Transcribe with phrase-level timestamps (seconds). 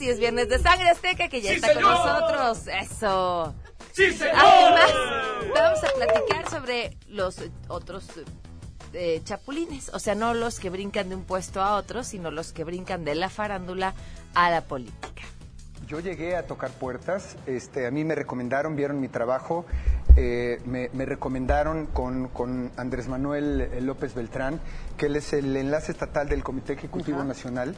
[0.00, 2.66] y es viernes de sangre azteca que ya ¡Sí, está con nosotros.
[2.66, 3.54] Eso.
[3.92, 4.34] ¡Sí, señor!
[4.36, 4.92] Además,
[5.54, 7.36] vamos a platicar sobre los
[7.68, 8.06] otros
[8.92, 9.90] eh, chapulines.
[9.92, 13.04] O sea, no los que brincan de un puesto a otro, sino los que brincan
[13.04, 13.94] de la farándula
[14.34, 15.22] a la política.
[15.86, 19.66] Yo llegué a tocar puertas, este, a mí me recomendaron, vieron mi trabajo,
[20.16, 24.60] eh, me, me recomendaron con, con Andrés Manuel eh, López Beltrán,
[24.96, 27.74] que él es el enlace estatal del Comité Ejecutivo Nacional,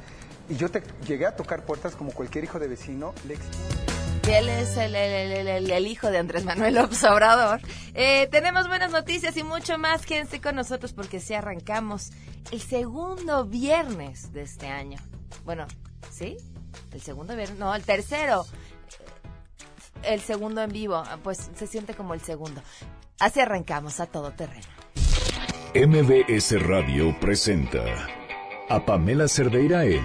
[0.49, 3.13] y yo te- llegué a tocar puertas como cualquier hijo de vecino.
[3.27, 3.45] Le ex-
[4.29, 7.61] Y él es el, el- el- el- el hijo de Andrés Manuel López Obrador.
[7.95, 10.05] Eh, tenemos buenas noticias y mucho más.
[10.05, 12.11] Quédense con nosotros porque sí arrancamos
[12.51, 14.99] el segundo viernes de este año.
[15.45, 15.67] Bueno,
[16.11, 16.37] ¿sí?
[16.93, 18.47] El segundo viernes, no, el tercero.
[20.03, 22.61] El segundo en vivo, Ah, pues se siente como el segundo.
[23.19, 24.67] Así arrancamos a todo terreno.
[25.75, 27.83] MBS Radio presenta
[28.69, 30.05] a Pamela Cerdeira en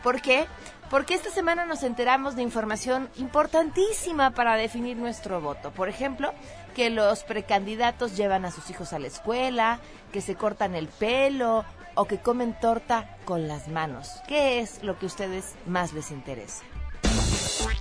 [0.04, 0.46] ¿Por qué?
[0.90, 5.72] Porque esta semana nos enteramos de información importantísima para definir nuestro voto.
[5.72, 6.32] Por ejemplo,
[6.76, 9.80] que los precandidatos llevan a sus hijos a la escuela,
[10.12, 14.22] que se cortan el pelo o que comen torta con las manos.
[14.28, 16.64] ¿Qué es lo que a ustedes más les interesa?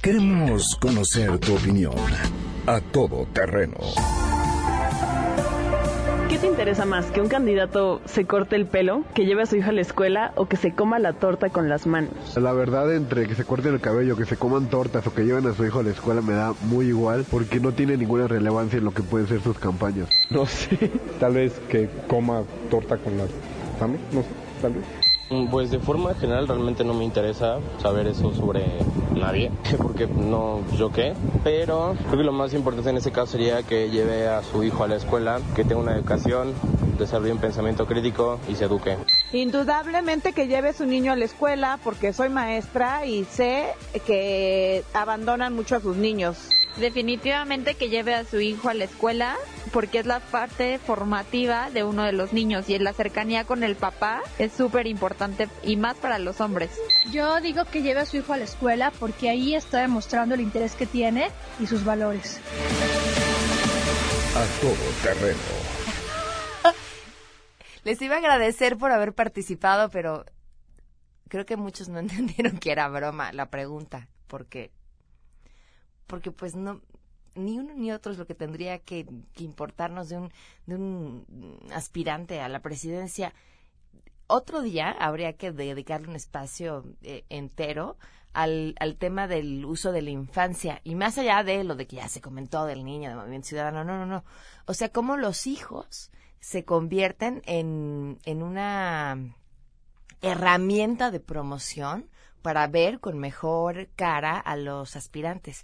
[0.02, 1.94] Queremos conocer tu opinión.
[2.66, 3.76] A Todo Terreno.
[6.28, 7.06] ¿Qué te interesa más?
[7.12, 10.32] ¿Que un candidato se corte el pelo, que lleve a su hija a la escuela
[10.36, 12.12] o que se coma la torta con las manos?
[12.36, 15.46] La verdad, entre que se corten el cabello, que se coman tortas o que lleven
[15.46, 18.78] a su hijo a la escuela me da muy igual porque no tiene ninguna relevancia
[18.78, 20.08] en lo que pueden ser sus campañas.
[20.30, 23.28] No sé, tal vez que coma torta con las
[23.80, 24.28] manos, no sé,
[24.62, 24.84] tal vez.
[25.30, 28.66] Mm, Pues de forma general realmente no me interesa saber eso sobre
[29.14, 29.50] nadie,
[29.82, 33.88] porque no yo qué, pero creo que lo más importante en ese caso sería que
[33.90, 36.52] lleve a su hijo a la escuela, que tenga una educación,
[36.98, 38.96] desarrolle un pensamiento crítico y se eduque.
[39.34, 43.66] Indudablemente que lleve su niño a la escuela porque soy maestra y sé
[44.06, 46.36] que abandonan mucho a sus niños.
[46.76, 49.34] Definitivamente que lleve a su hijo a la escuela
[49.72, 53.74] porque es la parte formativa de uno de los niños y la cercanía con el
[53.74, 56.70] papá es súper importante y más para los hombres.
[57.10, 60.42] Yo digo que lleve a su hijo a la escuela porque ahí está demostrando el
[60.42, 62.38] interés que tiene y sus valores.
[64.36, 65.73] A Todo Terreno.
[67.84, 70.24] Les iba a agradecer por haber participado, pero
[71.28, 74.72] creo que muchos no entendieron que era broma la pregunta, porque
[76.06, 76.80] porque pues no
[77.34, 80.32] ni uno ni otro es lo que tendría que, que importarnos de un
[80.66, 81.26] de un
[81.72, 83.34] aspirante a la presidencia.
[84.26, 87.98] Otro día habría que dedicarle un espacio eh, entero
[88.32, 91.96] al, al tema del uso de la infancia y más allá de lo de que
[91.96, 94.24] ya se comentó del niño de Movimiento Ciudadano, no, no, no.
[94.66, 96.10] O sea, cómo los hijos
[96.44, 99.34] se convierten en, en una
[100.20, 102.10] herramienta de promoción
[102.42, 105.62] para ver con mejor cara a los aspirantes.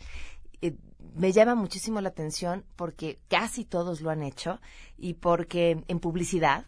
[0.62, 0.74] Eh,
[1.14, 4.58] me llama muchísimo la atención porque casi todos lo han hecho
[4.96, 6.64] y porque en publicidad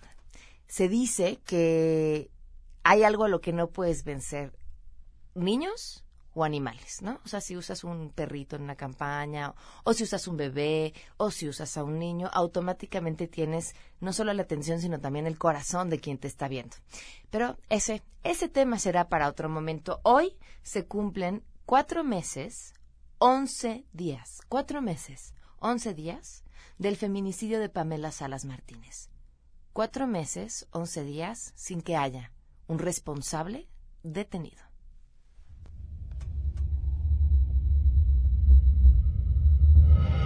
[0.66, 2.30] se dice que
[2.82, 4.52] hay algo a lo que no puedes vencer.
[5.34, 7.20] Niños o animales, ¿no?
[7.24, 11.30] O sea, si usas un perrito en una campaña, o si usas un bebé, o
[11.30, 15.90] si usas a un niño, automáticamente tienes no solo la atención, sino también el corazón
[15.90, 16.76] de quien te está viendo.
[17.30, 20.00] Pero ese, ese tema será para otro momento.
[20.04, 22.74] Hoy se cumplen cuatro meses,
[23.18, 26.44] once días, cuatro meses, once días
[26.78, 29.10] del feminicidio de Pamela Salas Martínez.
[29.72, 32.32] Cuatro meses, once días sin que haya
[32.66, 33.68] un responsable
[34.02, 34.71] detenido.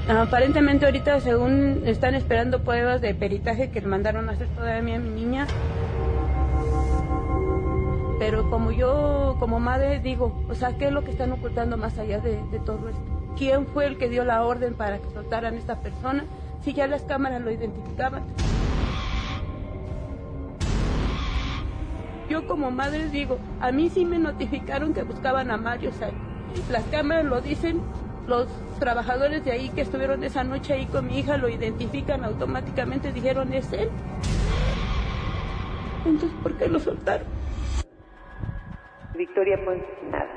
[0.08, 5.08] Aparentemente ahorita según están esperando pruebas de peritaje que mandaron a hacer todavía a mi
[5.08, 5.48] niña.
[8.20, 11.98] Pero como yo, como madre, digo, o sea, ¿qué es lo que están ocultando más
[11.98, 13.02] allá de, de todo esto?
[13.36, 16.24] ¿Quién fue el que dio la orden para que soltaran a esta persona?
[16.62, 18.22] Si ya las cámaras lo identificaban.
[22.30, 26.16] Yo como madre digo, a mí sí me notificaron que buscaban a Mario Sáenz.
[26.70, 27.82] Las cámaras lo dicen,
[28.26, 33.12] los trabajadores de ahí que estuvieron esa noche ahí con mi hija lo identifican automáticamente,
[33.12, 33.90] dijeron es él.
[36.04, 37.26] Entonces, ¿por qué lo soltaron?
[39.16, 40.28] Victoria pues nada.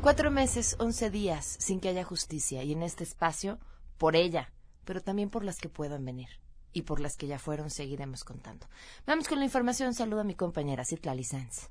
[0.00, 3.58] Cuatro meses, once días sin que haya justicia y en este espacio,
[3.98, 4.52] por ella,
[4.84, 6.28] pero también por las que puedan venir
[6.72, 8.66] y por las que ya fueron, seguiremos contando.
[9.06, 9.94] Vamos con la información.
[9.94, 11.70] Saludo a mi compañera Citlali Sanz.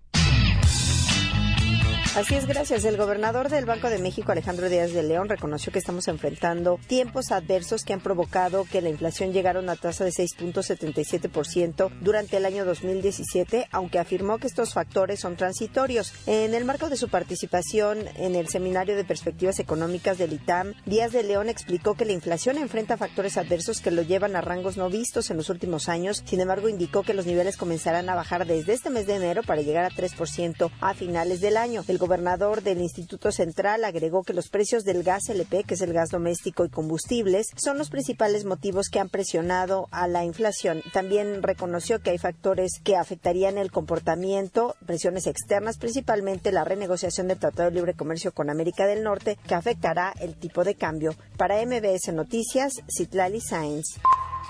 [2.15, 2.85] Así es, gracias.
[2.85, 7.33] El gobernador del Banco de México, Alejandro Díaz de León, reconoció que estamos enfrentando tiempos
[7.33, 12.45] adversos que han provocado que la inflación llegara a una tasa de 6.77% durante el
[12.45, 16.13] año 2017, aunque afirmó que estos factores son transitorios.
[16.25, 21.11] En el marco de su participación en el Seminario de Perspectivas Económicas del ITAM, Díaz
[21.11, 24.89] de León explicó que la inflación enfrenta factores adversos que lo llevan a rangos no
[24.89, 26.23] vistos en los últimos años.
[26.25, 29.61] Sin embargo, indicó que los niveles comenzarán a bajar desde este mes de enero para
[29.61, 31.83] llegar a 3% a finales del año.
[31.87, 35.93] El gobernador del Instituto Central agregó que los precios del gas LP, que es el
[35.93, 40.81] gas doméstico y combustibles, son los principales motivos que han presionado a la inflación.
[40.93, 47.39] También reconoció que hay factores que afectarían el comportamiento, presiones externas, principalmente la renegociación del
[47.39, 51.15] Tratado de Libre Comercio con América del Norte, que afectará el tipo de cambio.
[51.37, 53.99] Para MBS Noticias, Citlali Sáenz.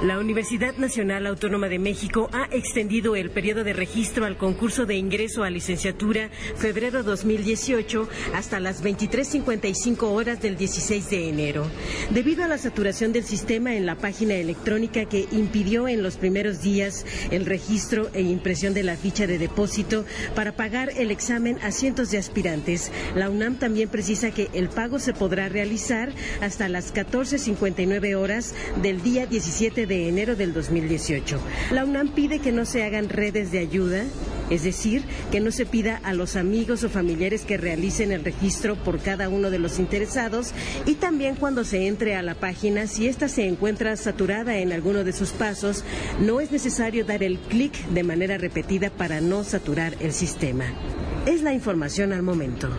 [0.02, 4.96] La Universidad Nacional Autónoma de México ha extendido el periodo de registro al concurso de
[4.96, 11.66] ingreso a licenciatura febrero 2018 hasta las 23.55 horas del 16 de enero.
[12.10, 16.62] Debido a la saturación del sistema en la página electrónica que impidió en los primeros
[16.62, 20.04] días el registro e impresión de la ficha de depósito
[20.36, 25.00] para pagar el examen a cientos de aspirantes, la UNAM también precisa que el pago
[25.00, 26.12] se podrá realizar
[26.42, 31.40] hasta las 14.59 horas del día 17 de enero del 2018.
[31.72, 34.04] La UNAM pide que no se hagan redes de ayuda,
[34.50, 38.76] es decir, que no se pida a los amigos o familiares que realicen el registro
[38.76, 40.52] por cada uno de los interesados
[40.86, 45.04] y también cuando se entre a la página, si ésta se encuentra saturada en alguno
[45.04, 45.84] de sus pasos,
[46.20, 50.66] no es necesario dar el clic de manera repetida para no saturar el sistema.
[51.26, 52.70] Es la información al momento.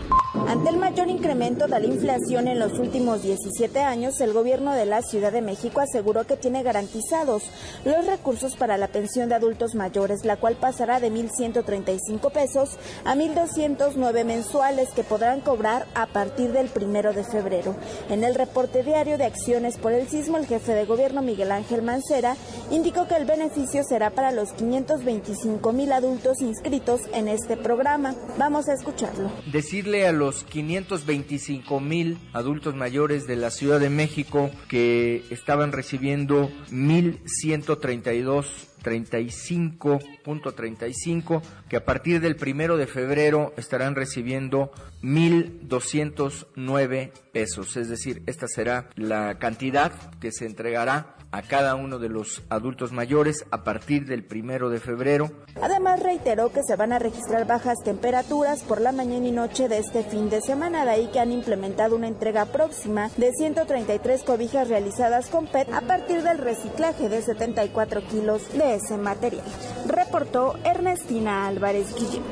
[0.45, 4.85] Ante el mayor incremento de la inflación en los últimos 17 años, el gobierno de
[4.85, 7.43] la Ciudad de México aseguró que tiene garantizados
[7.83, 13.15] los recursos para la pensión de adultos mayores, la cual pasará de 1.135 pesos a
[13.15, 17.75] 1.209 mensuales que podrán cobrar a partir del primero de febrero.
[18.09, 21.81] En el reporte diario de acciones por el sismo, el jefe de gobierno Miguel Ángel
[21.81, 22.35] Mancera
[22.71, 28.15] indicó que el beneficio será para los 525 mil adultos inscritos en este programa.
[28.37, 29.31] Vamos a escucharlo.
[29.51, 36.49] Decirle a los 525 mil adultos mayores de la Ciudad de México que estaban recibiendo
[36.71, 38.45] 1.132
[38.83, 44.71] 35.35 que a partir del primero de febrero estarán recibiendo
[45.03, 52.09] 1.209 pesos, es decir, esta será la cantidad que se entregará a cada uno de
[52.09, 55.29] los adultos mayores a partir del primero de febrero.
[55.61, 59.79] Además reiteró que se van a registrar bajas temperaturas por la mañana y noche de
[59.79, 64.67] este fin de semana, de ahí que han implementado una entrega próxima de 133 cobijas
[64.69, 69.45] realizadas con PET a partir del reciclaje de 74 kilos de ese material.
[69.87, 72.23] Reportó Ernestina Álvarez Guillén.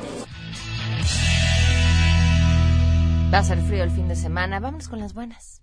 [3.32, 4.60] Va a ser frío el fin de semana.
[4.60, 5.60] Vamos con las buenas.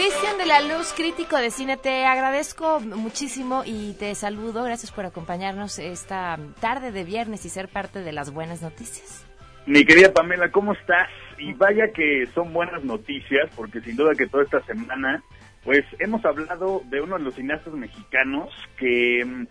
[0.00, 4.64] Cristian de la Luz, crítico de cine, te agradezco muchísimo y te saludo.
[4.64, 9.26] Gracias por acompañarnos esta tarde de viernes y ser parte de las buenas noticias.
[9.66, 11.10] Mi querida Pamela, ¿cómo estás?
[11.36, 15.22] Y vaya que son buenas noticias, porque sin duda que toda esta semana,
[15.64, 19.46] pues hemos hablado de uno de los cineastas mexicanos que, mm,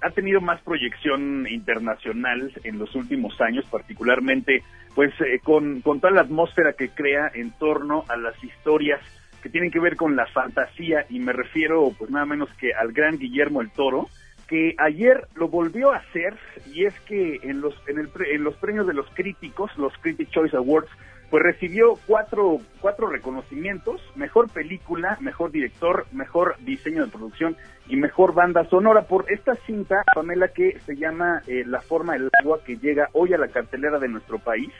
[0.00, 4.64] ha tenido más proyección internacional en los últimos años, particularmente
[4.96, 9.00] pues eh, con, con toda la atmósfera que crea en torno a las historias
[9.42, 12.92] que tienen que ver con la fantasía, y me refiero pues nada menos que al
[12.92, 14.08] gran Guillermo el Toro,
[14.48, 16.34] que ayer lo volvió a hacer
[16.72, 20.30] y es que en los en, el, en los premios de los críticos, los Critic
[20.30, 20.90] Choice Awards,
[21.30, 27.56] pues recibió cuatro, cuatro reconocimientos, mejor película, mejor director, mejor diseño de producción
[27.88, 29.06] y mejor banda sonora.
[29.06, 33.32] Por esta cinta, Pamela, que se llama eh, La forma del agua, que llega hoy
[33.32, 34.70] a la cartelera de nuestro país,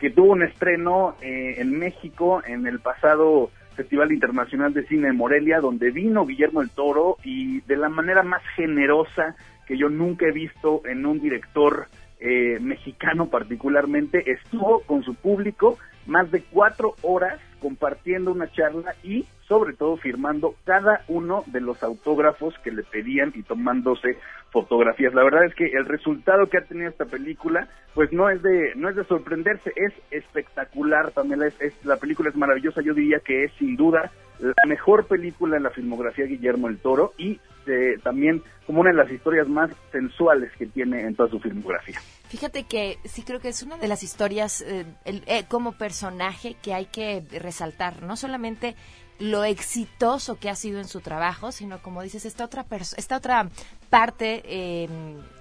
[0.00, 5.12] que tuvo un estreno eh, en México en el pasado Festival Internacional de Cine de
[5.12, 9.36] Morelia, donde vino Guillermo el Toro y de la manera más generosa
[9.66, 11.86] que yo nunca he visto en un director
[12.20, 19.26] eh, mexicano particularmente, estuvo con su público más de cuatro horas compartiendo una charla y
[19.48, 24.18] sobre todo firmando cada uno de los autógrafos que le pedían y tomándose
[24.52, 25.14] fotografías.
[25.14, 28.72] La verdad es que el resultado que ha tenido esta película, pues no es de
[28.76, 31.10] no es de sorprenderse, es espectacular.
[31.12, 32.82] También es, es- la película es maravillosa.
[32.82, 36.78] Yo diría que es sin duda la mejor película en la filmografía de Guillermo el
[36.78, 41.28] Toro y eh, también como una de las historias más sensuales que tiene en toda
[41.30, 42.00] su filmografía.
[42.28, 46.56] Fíjate que sí creo que es una de las historias eh, el- eh, como personaje
[46.62, 48.74] que hay que resaltar, no solamente
[49.20, 52.64] lo exitoso que ha sido en su trabajo, sino como dices, esta otra
[52.96, 53.48] esta otra
[53.92, 54.88] parte, eh,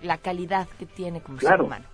[0.04, 1.86] la calidad que tiene como ser humano.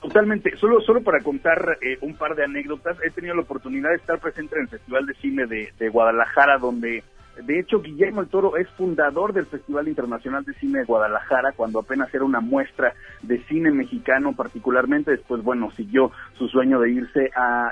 [0.00, 0.56] Totalmente.
[0.56, 4.20] Solo, solo para contar eh, un par de anécdotas, he tenido la oportunidad de estar
[4.20, 7.02] presente en el Festival de Cine de, de Guadalajara, donde
[7.36, 11.80] de hecho Guillermo el Toro es fundador del Festival Internacional de Cine de Guadalajara, cuando
[11.80, 15.12] apenas era una muestra de cine mexicano particularmente.
[15.12, 17.70] Después, bueno, siguió su sueño de irse a,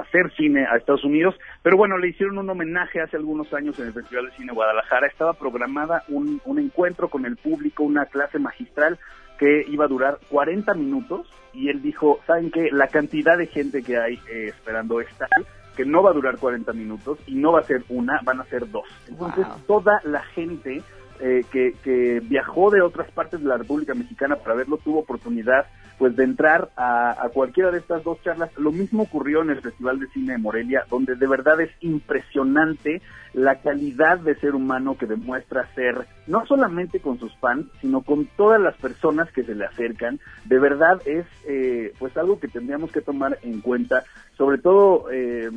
[0.00, 1.34] hacer cine a Estados Unidos.
[1.62, 4.54] Pero bueno, le hicieron un homenaje hace algunos años en el Festival de Cine de
[4.54, 5.08] Guadalajara.
[5.08, 8.98] Estaba programada un, encuentro con el público, una clase magistral
[9.38, 12.68] que iba a durar 40 minutos y él dijo, ¿saben qué?
[12.70, 15.28] La cantidad de gente que hay eh, esperando es tal
[15.76, 18.44] que no va a durar 40 minutos y no va a ser una, van a
[18.44, 18.84] ser dos.
[19.08, 20.82] Entonces, toda la gente
[21.20, 25.66] eh, que, que viajó de otras partes de la República Mexicana para verlo tuvo oportunidad
[25.98, 28.50] pues de entrar a, cualquiera de estas dos charlas.
[28.58, 33.00] Lo mismo ocurrió en el Festival de Cine de Morelia, donde de verdad es impresionante
[33.32, 38.26] la calidad de ser humano que demuestra ser, no solamente con sus fans, sino con
[38.36, 40.20] todas las personas que se le acercan.
[40.44, 44.04] De verdad es eh, pues algo que tendríamos que tomar en cuenta,
[44.36, 45.10] sobre todo...
[45.12, 45.50] Eh,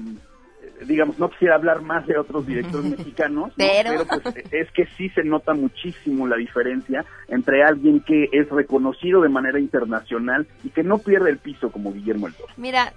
[0.85, 3.53] digamos, no quisiera hablar más de otros directores mexicanos, ¿no?
[3.57, 9.21] Pero- pues, es que sí se nota muchísimo la diferencia entre alguien que es reconocido
[9.21, 12.53] de manera internacional y que no pierde el piso como Guillermo el Toro.
[12.57, 12.93] Mira,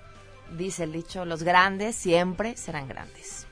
[0.57, 3.47] dice el dicho, los grandes siempre serán grandes.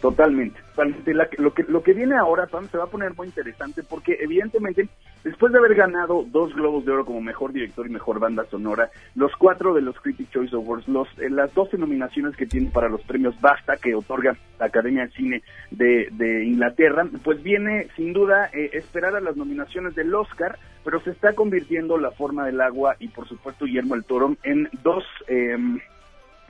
[0.00, 0.60] Totalmente.
[0.70, 1.14] totalmente.
[1.14, 3.82] La que- lo, que, lo que viene ahora, Pam, se va a poner muy interesante
[3.82, 4.88] porque evidentemente,
[5.24, 8.90] después de haber ganado dos Globos de Oro como Mejor Director y Mejor Banda Sonora,
[9.16, 12.88] los cuatro de los Critics Choice Awards, los, eh, las 12 nominaciones que tiene para
[12.88, 18.50] los premios BAFTA que otorga la Academia de Cine de, Inglaterra, pues viene sin duda
[18.52, 18.82] eh,
[19.22, 23.64] las nominaciones del Oscar, pero se está convirtiendo La Forma del Agua y por supuesto
[23.64, 25.04] Guillermo el Toro en dos...
[25.26, 25.80] em,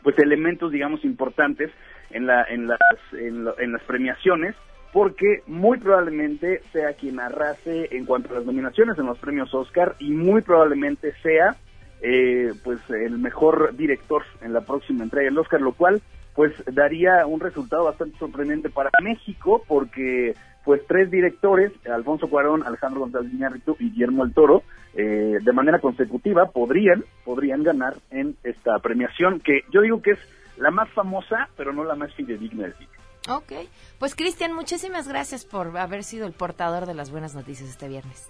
[0.02, 1.70] pues elementos digamos importantes
[2.10, 2.78] en la en las
[3.12, 4.54] en, en las premiaciones
[4.94, 9.96] porque muy probablemente sea quien arrase en cuanto a las nominaciones en los premios Oscar
[9.98, 11.56] y muy probablemente sea
[12.00, 16.00] eh, pues el mejor director en la próxima entrega del Oscar lo cual
[16.36, 23.00] pues daría un resultado bastante sorprendente para México porque pues tres directores, Alfonso Cuarón, Alejandro
[23.00, 24.62] González Iñárritu y Guillermo el Toro,
[24.94, 30.18] eh, de manera consecutiva podrían, podrían ganar en esta premiación que yo digo que es
[30.56, 33.03] la más famosa, pero no la más fidedigna del cine.
[33.28, 33.52] Ok,
[33.98, 38.28] pues Cristian, muchísimas gracias por haber sido el portador de las buenas noticias este viernes.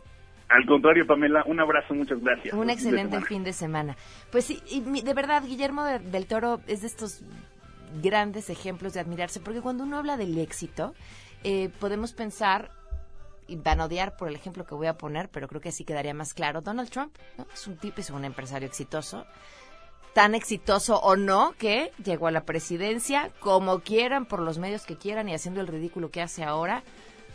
[0.49, 2.53] Al contrario, Pamela, un abrazo, muchas gracias.
[2.53, 3.27] Un Buen fin de excelente semana.
[3.27, 3.97] fin de semana.
[4.31, 7.23] Pues sí, y de verdad, Guillermo de- del Toro es de estos
[8.03, 10.95] grandes ejemplos de admirarse, porque cuando uno habla del éxito,
[11.43, 12.71] eh, podemos pensar,
[13.49, 15.85] y van a odiar por el ejemplo que voy a poner, pero creo que así
[15.85, 17.47] quedaría más claro, Donald Trump, ¿no?
[17.53, 19.27] Es un tipo, es un empresario exitoso,
[20.15, 24.97] tan exitoso o no, que llegó a la presidencia como quieran, por los medios que
[24.97, 26.83] quieran y haciendo el ridículo que hace ahora,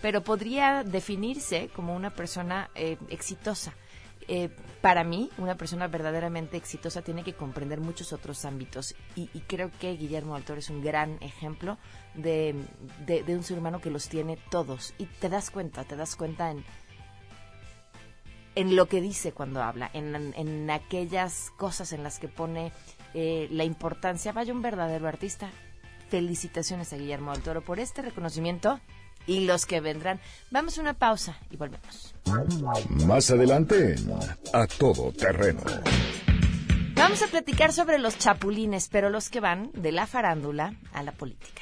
[0.01, 3.74] pero podría definirse como una persona eh, exitosa.
[4.31, 4.50] Eh,
[4.81, 9.98] para mí, una persona verdaderamente exitosa tiene que comprender muchos otros ámbitos y, creo que
[9.98, 11.77] Guillermo del Toro es un gran ejemplo
[12.13, 12.55] de,
[13.07, 16.15] de- de un ser humano que los tiene todos y te das cuenta, te das
[16.15, 16.63] cuenta en,
[18.60, 22.74] en lo que dice cuando habla, en, en aquellas cosas en las que pone
[23.13, 24.34] eh, la importancia.
[24.34, 25.50] Vaya un verdadero artista.
[26.10, 28.82] Felicitaciones a Guillermo del Toro por este reconocimiento
[29.28, 30.20] y los que vendrán.
[30.51, 32.13] Vamos a una pausa y volvemos.
[33.06, 33.96] Más adelante
[34.51, 35.62] A Todo Terreno.
[36.96, 41.13] Vamos a platicar sobre los chapulines, pero los que van de la farándula a la
[41.13, 41.62] política.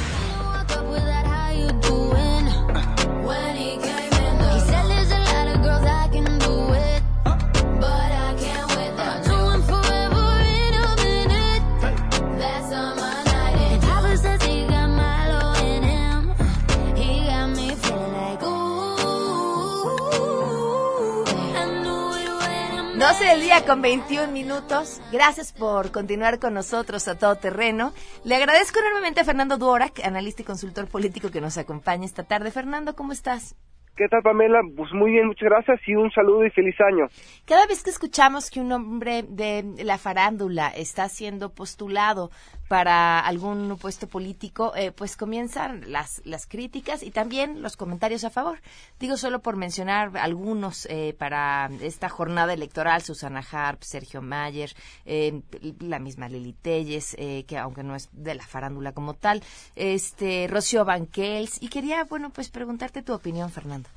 [23.01, 25.01] Doce del día con 21 minutos.
[25.11, 27.93] Gracias por continuar con nosotros a todo terreno.
[28.23, 32.51] Le agradezco enormemente a Fernando Duorak, analista y consultor político que nos acompaña esta tarde.
[32.51, 33.55] Fernando, ¿cómo estás?
[33.97, 34.61] ¿Qué tal, Pamela?
[34.77, 37.07] Pues muy bien, muchas gracias y un saludo y feliz año.
[37.45, 42.29] Cada vez que escuchamos que un hombre de la farándula está siendo postulado
[42.71, 48.29] para algún puesto político, eh, pues comienzan las, las críticas y también los comentarios a
[48.29, 48.59] favor.
[48.97, 54.69] Digo solo por mencionar algunos eh, para esta jornada electoral, Susana Harp, Sergio Mayer,
[55.05, 55.41] eh,
[55.81, 59.43] la misma Lili Telles, eh, que aunque no es de la farándula como tal,
[59.75, 63.89] este Rocío Banquels, y quería, bueno, pues preguntarte tu opinión, Fernando.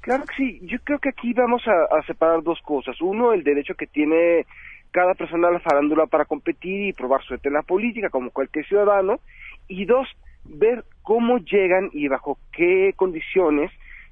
[0.00, 3.00] Claro que sí, yo creo que aquí vamos a, a separar dos cosas.
[3.00, 4.44] Uno, el derecho que tiene
[4.92, 8.66] cada persona de la farándula para competir y probar suerte en la política, como cualquier
[8.66, 9.20] ciudadano.
[9.66, 10.06] Y dos,
[10.44, 13.70] ver cómo llegan y bajo qué condiciones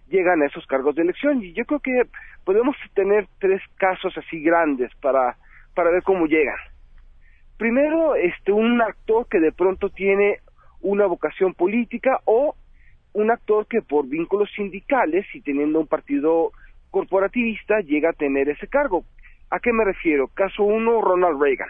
[0.09, 1.43] llegan a esos cargos de elección.
[1.43, 2.03] Y yo creo que
[2.45, 5.37] podemos tener tres casos así grandes para,
[5.75, 6.57] para ver cómo llegan.
[7.59, 10.39] Primero, este, un actor que de pronto tiene
[10.81, 12.57] una vocación política o
[13.13, 16.53] un actor que por vínculos sindicales y teniendo un partido
[16.91, 19.05] corporativista llega a tener ese cargo.
[19.51, 20.29] ¿A qué me refiero?
[20.29, 21.69] Caso uno, Ronald Reagan.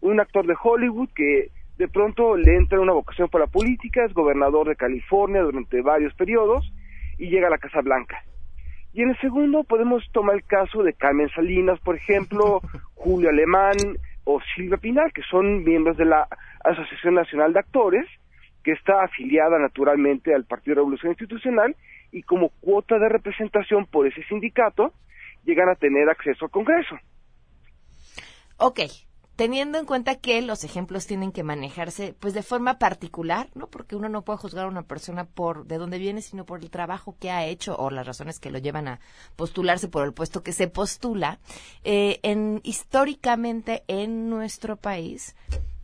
[0.00, 4.14] Un actor de Hollywood que de pronto le entra una vocación por la política, es
[4.14, 6.72] gobernador de California durante varios periodos
[7.18, 8.22] y llega a la Casa Blanca.
[8.94, 12.60] Y en el segundo podemos tomar el caso de Carmen Salinas, por ejemplo,
[12.94, 13.76] Julio Alemán
[14.24, 16.28] o Silvia Pinal, que son miembros de la
[16.64, 18.06] Asociación Nacional de Actores,
[18.62, 21.74] que está afiliada naturalmente al Partido de Revolución Institucional
[22.12, 24.92] y como cuota de representación por ese sindicato
[25.44, 26.96] llegan a tener acceso al Congreso.
[28.56, 28.80] Ok,
[29.36, 33.66] teniendo en cuenta que los ejemplos tienen que manejarse pues de forma particular, ¿no?
[33.66, 36.70] Porque uno no puede juzgar a una persona por de dónde viene, sino por el
[36.70, 39.00] trabajo que ha hecho o las razones que lo llevan a
[39.36, 41.40] postularse por el puesto que se postula.
[41.82, 45.34] Eh, en históricamente en nuestro país,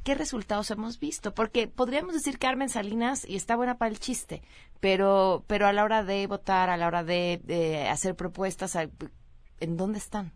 [0.05, 1.35] ¿qué resultados hemos visto?
[1.35, 4.43] Porque podríamos decir Carmen Salinas y está buena para el chiste,
[4.79, 8.77] pero pero a la hora de votar, a la hora de, de hacer propuestas,
[9.61, 10.31] ¿en dónde están?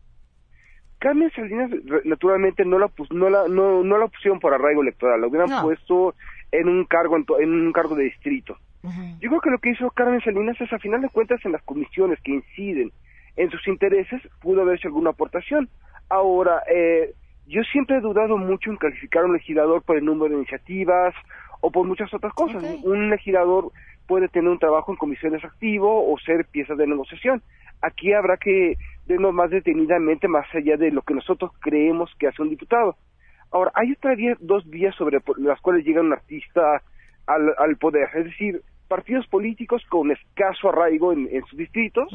[0.99, 1.71] Carmen Salinas
[2.05, 5.51] naturalmente no la pus, no la no, no la pusieron por arraigo electoral, la hubieran
[5.51, 5.63] No.
[5.63, 6.15] puesto
[6.53, 8.57] en un cargo en, to- en un cargo de distrito.
[9.21, 11.63] Yo creo que lo que hizo Carmen Salinas es a final de cuentas en las
[11.63, 12.91] comisiones que inciden
[13.37, 15.69] en sus intereses pudo haber hecho alguna aportación.
[16.09, 17.15] Ahora, eh,
[17.47, 21.15] yo siempre he dudado mucho en calificar a un legislador por el número de iniciativas
[21.61, 22.63] o por muchas otras cosas.
[22.83, 23.71] Un legislador
[24.09, 27.41] puede tener un trabajo en comisiones activo o ser pieza de negociación.
[27.83, 28.77] Aquí habrá que
[29.07, 32.97] vernos más detenidamente más allá de lo que nosotros creemos que hace un diputado.
[33.51, 36.83] Ahora, hay otra vía, dos vías sobre las cuales llega un artista
[37.27, 42.09] al, al poder, es decir, partidos políticos con escaso arraigo en, en sus distritos,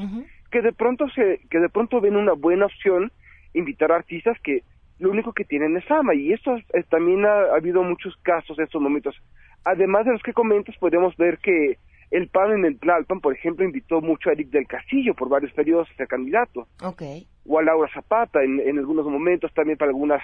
[0.51, 3.11] que de pronto se, que de pronto ven una buena opción
[3.53, 4.61] invitar a artistas que
[4.99, 8.57] lo único que tienen es fama y esto eh, también ha, ha habido muchos casos
[8.57, 9.15] en estos momentos.
[9.63, 11.77] Además de los que comentas, podemos ver que
[12.11, 15.51] el PAN en el Tlalpan, por ejemplo, invitó mucho a Eric del Castillo por varios
[15.53, 16.67] periodos a ser candidato.
[16.83, 17.01] Ok.
[17.45, 20.21] o a Laura Zapata en, en algunos momentos también para algunas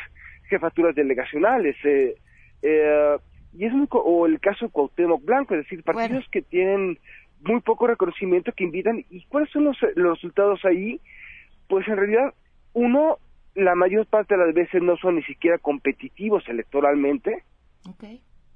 [0.50, 2.16] jefaturas delegacionales eh,
[2.62, 3.18] eh,
[3.54, 7.00] y es co- o el caso de Cuauhtémoc Blanco es decir partidos que tienen
[7.42, 11.00] muy poco reconocimiento que invitan y cuáles son los, los resultados ahí
[11.70, 12.34] pues en realidad
[12.74, 13.18] uno
[13.56, 17.44] la mayor parte de las veces no son ni siquiera competitivos electoralmente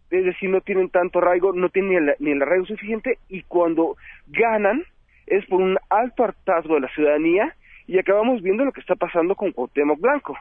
[0.10, 3.44] es decir, no tienen tanto arraigo, no tienen ni el, ni el arraigo suficiente y
[3.44, 4.84] cuando ganan
[5.26, 7.56] es por un alto hartazgo de la ciudadanía
[7.88, 10.38] y acabamos viendo lo que está pasando con Cuauhtémoc Blanco.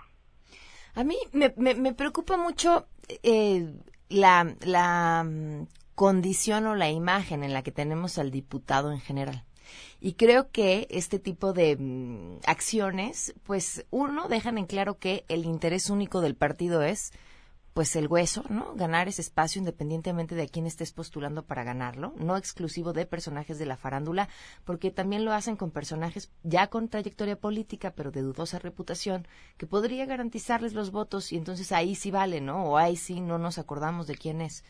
[0.95, 2.87] A mí me, me, preocupa mucho
[3.23, 3.67] eh,
[4.09, 9.45] la, la mm, condición o la imagen en la que tenemos al diputado en general.
[10.01, 15.45] Y creo que este tipo de mm, acciones, pues uno, dejan en claro que el
[15.45, 17.13] interés único del partido es
[17.77, 18.75] pues el hueso, ¿no?
[18.75, 23.59] Ganar ese espacio independientemente de a quién estés postulando para ganarlo, no exclusivo de personajes
[23.59, 24.31] de la farándula,
[24.65, 29.27] porque también lo hacen con personajes ya con trayectoria política, pero de dudosa reputación,
[29.59, 32.65] que podría garantizarles los votos y entonces ahí sí vale, ¿no?
[32.65, 34.65] O ahí sí no nos acordamos de quién es.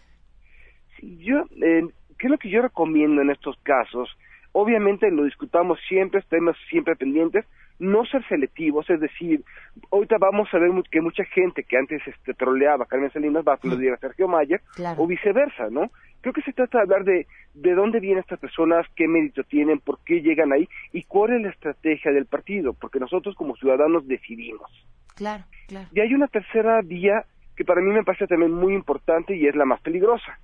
[1.00, 1.86] Yo, eh,
[2.18, 4.08] ¿qué es lo que yo recomiendo en estos casos?
[4.50, 7.44] Obviamente lo discutamos siempre, estemos siempre pendientes,
[7.78, 9.42] no ser selectivos, es decir,
[9.90, 13.52] ahorita vamos a ver que mucha gente que antes este, troleaba a Carmen Salinas va
[13.52, 15.02] a aplaudir a Sergio Mayer, Claro.
[15.02, 15.90] o viceversa, ¿no?
[16.22, 19.78] Creo que se trata de hablar de de dónde vienen estas personas, qué mérito tienen,
[19.80, 24.06] por qué llegan ahí y cuál es la estrategia del partido, porque nosotros como ciudadanos
[24.06, 24.70] decidimos.
[25.14, 25.88] Claro, claro.
[25.92, 27.24] Y hay una tercera vía
[27.56, 30.38] que para mí me parece también muy importante y es la más peligrosa.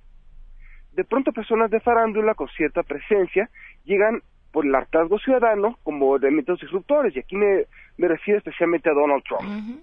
[0.93, 3.49] De pronto personas de farándula con cierta presencia
[3.85, 4.21] llegan
[4.53, 7.65] por el hartazgo ciudadano como elementos disruptores, y aquí me,
[7.97, 9.81] me refiero especialmente a Donald Trump.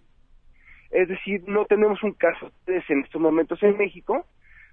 [0.90, 4.24] Es decir, no tenemos un caso de ese en estos momentos en México,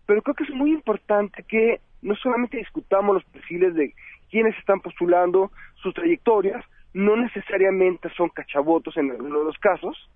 [0.06, 3.94] pero creo que es muy importante que no solamente discutamos los perfiles de
[4.30, 10.10] quienes están postulando, sus trayectorias, no necesariamente son cachabotos en algunos de los casos,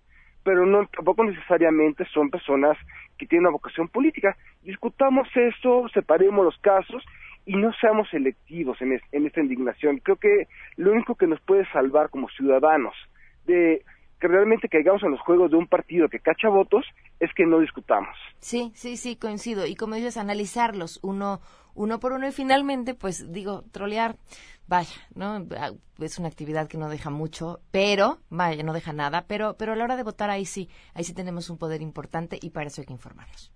[0.44, 2.78] pero no tampoco necesariamente son personas
[3.18, 4.38] que tienen una vocación política.
[4.62, 7.04] Discutamos esto, separemos los casos
[7.46, 9.98] y no seamos selectivos en, es- en esta indignación.
[10.00, 12.94] Creo que lo único que nos puede salvar como ciudadanos
[13.46, 13.84] de
[14.20, 16.86] que realmente caigamos en los juegos de un partido que cacha votos
[17.20, 18.16] es que no discutamos.
[18.40, 19.66] Sí, sí, sí, coincido.
[19.66, 21.42] Y como dices, analizarlos uno,
[21.74, 24.18] uno por uno y finalmente, pues digo, trolear,
[24.68, 25.48] vaya, ¿no?
[25.58, 29.74] Ah, Es una actividad que no deja mucho, pero, vaya, no deja nada, pero, pero
[29.74, 32.68] a la hora de votar ahí sí, ahí sí tenemos un poder importante y para
[32.68, 33.52] eso hay que informarnos.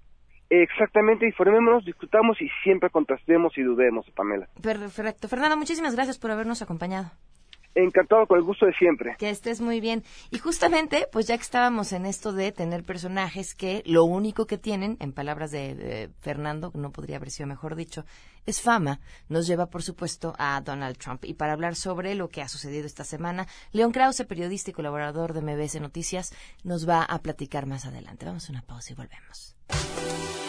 [0.49, 4.47] Exactamente, informémonos, discutamos y siempre contrastemos y dudemos, Pamela.
[4.62, 5.27] Perfecto.
[5.27, 7.12] Fernando, muchísimas gracias por habernos acompañado.
[7.77, 9.17] Encantado con el gusto de siempre.
[9.19, 10.03] Que estés muy bien.
[10.31, 14.58] Y justamente, pues ya que estábamos en esto de tener personajes que lo único que
[14.58, 18.05] tienen, en palabras de, de Fernando, no podría haber sido mejor dicho,
[18.45, 21.25] es fama, nos lleva, por supuesto, a Donald Trump.
[21.25, 25.34] Y para hablar sobre lo que ha sucedido esta semana, León Krause, periodista y colaborador
[25.34, 28.25] de MBS Noticias, nos va a platicar más adelante.
[28.25, 29.58] Vamos a una pausa y volvemos.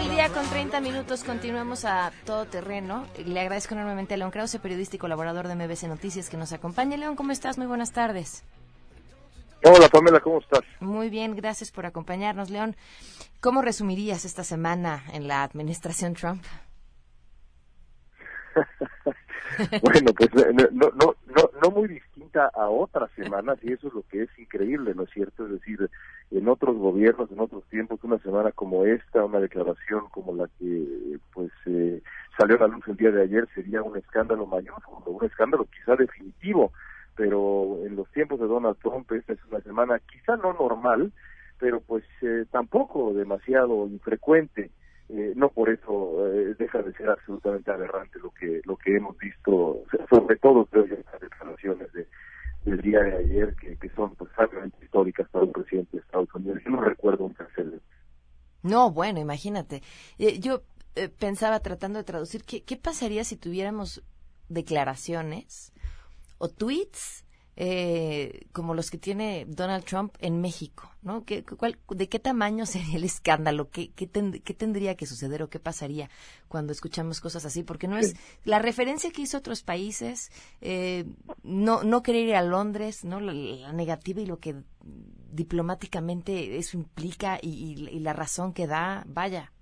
[0.00, 3.06] Del día con 30 minutos, continuamos a todo terreno.
[3.26, 6.96] Le agradezco enormemente a León Krause, periodista y colaborador de MBC Noticias, que nos acompaña.
[6.96, 7.58] León, ¿cómo estás?
[7.58, 8.42] Muy buenas tardes.
[9.62, 10.62] Hola Pamela, ¿cómo estás?
[10.80, 12.76] Muy bien, gracias por acompañarnos, León.
[13.40, 16.42] ¿Cómo resumirías esta semana en la administración Trump?
[19.82, 23.92] bueno, pues eh, no, no, no, no muy distinta a otras semanas y eso es
[23.92, 25.44] lo que es increíble, ¿no es cierto?
[25.44, 25.90] Es decir,
[26.30, 31.18] en otros gobiernos, en otros tiempos, una semana como esta, una declaración como la que
[31.32, 32.02] pues eh,
[32.38, 35.96] salió a la luz el día de ayer sería un escándalo mayúsculo, un escándalo quizá
[35.96, 36.72] definitivo,
[37.16, 41.12] pero en los tiempos de Donald Trump esta es una semana quizá no normal,
[41.58, 44.70] pero pues eh, tampoco demasiado infrecuente.
[45.08, 49.18] Eh, no por eso eh, deja de ser absolutamente aberrante lo que lo que hemos
[49.18, 52.06] visto, sobre todo creo yo las declaraciones de,
[52.64, 54.30] del día de ayer que, que son pues
[54.82, 56.60] históricas para un presidente de Estados Unidos.
[56.64, 57.84] Yo no recuerdo un precedente.
[58.62, 59.82] No, bueno, imagínate.
[60.18, 60.62] Eh, yo
[60.94, 64.02] eh, pensaba tratando de traducir, ¿qué, ¿qué pasaría si tuviéramos
[64.48, 65.72] declaraciones
[66.38, 67.24] o tweets
[67.56, 70.90] eh, como los que tiene Donald Trump en México?
[71.02, 71.24] ¿no?
[71.24, 73.70] ¿Qué, cuál- ¿De qué tamaño sería el escándalo?
[73.70, 76.08] ¿Qué, qué, ten- qué tendría que suceder o qué pasaría
[76.48, 77.62] cuando escuchamos cosas así?
[77.62, 81.04] Porque no es la referencia que hizo otros países, eh,
[81.42, 83.20] no, no querer ir a Londres, ¿no?
[83.20, 84.56] la, la negativa y lo que
[85.32, 89.52] diplomáticamente eso implica y, y- y la razón que da, vaya,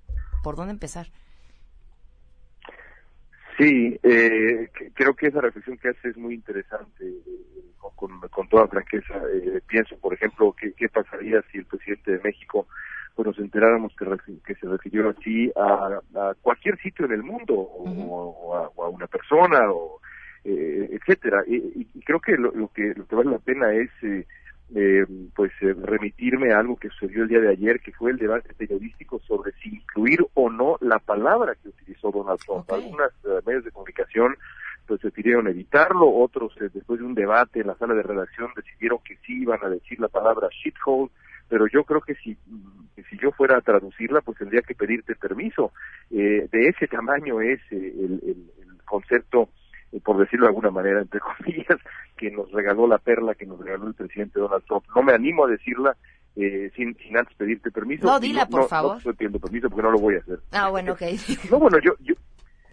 [0.43, 1.11] ¿por dónde empezar?
[3.59, 8.69] Sí, eh, creo que esa reflexión que hace es muy interesante, eh, con, con- toda
[8.69, 9.15] franqueza.
[9.35, 12.69] Eh, pienso, por ejemplo, ¿qué, qué pasaría si el presidente de México
[13.17, 14.07] pues nos enteráramos que,
[14.47, 18.85] que se refirió así a, a cualquier sitio en el mundo, o, o a, o
[18.85, 20.01] a una persona, o
[20.45, 21.43] eh, etcétera.
[21.49, 23.91] Y, y- y creo que lo, lo que lo que vale la pena es
[24.75, 28.11] eh, eh, pues eh, remitirme a algo que sucedió el día de ayer, que fue
[28.11, 32.71] el debate periodístico sobre si incluir o no la palabra que utilizó Donald Trump.
[32.73, 33.13] Algunos
[33.47, 34.37] medios de comunicación
[34.87, 38.99] pues prefirieron evitarlo, otros eh, después de un debate en la sala de redacción decidieron
[39.05, 41.11] que sí iban a decir la palabra shithole,
[41.49, 42.37] pero yo creo que si
[43.11, 45.73] si yo fuera a traducirla pues tendría que pedirte permiso.
[46.11, 49.49] Eh, de ese tamaño es eh, el, el- el concepto eh,
[50.03, 51.79] por decirlo de alguna manera, entre comillas,
[52.17, 54.85] que nos regaló la perla que nos regaló el presidente Donald Trump.
[54.95, 55.97] No me animo a decirla
[56.37, 58.07] eh, sin, sin antes pedirte permiso.
[58.07, 58.93] No, dila, por no, favor.
[58.93, 60.39] No estoy pidiendo permiso porque no lo voy a hacer.
[60.53, 61.03] Ah, bueno, ok.
[61.51, 62.15] No, bueno, yo, yo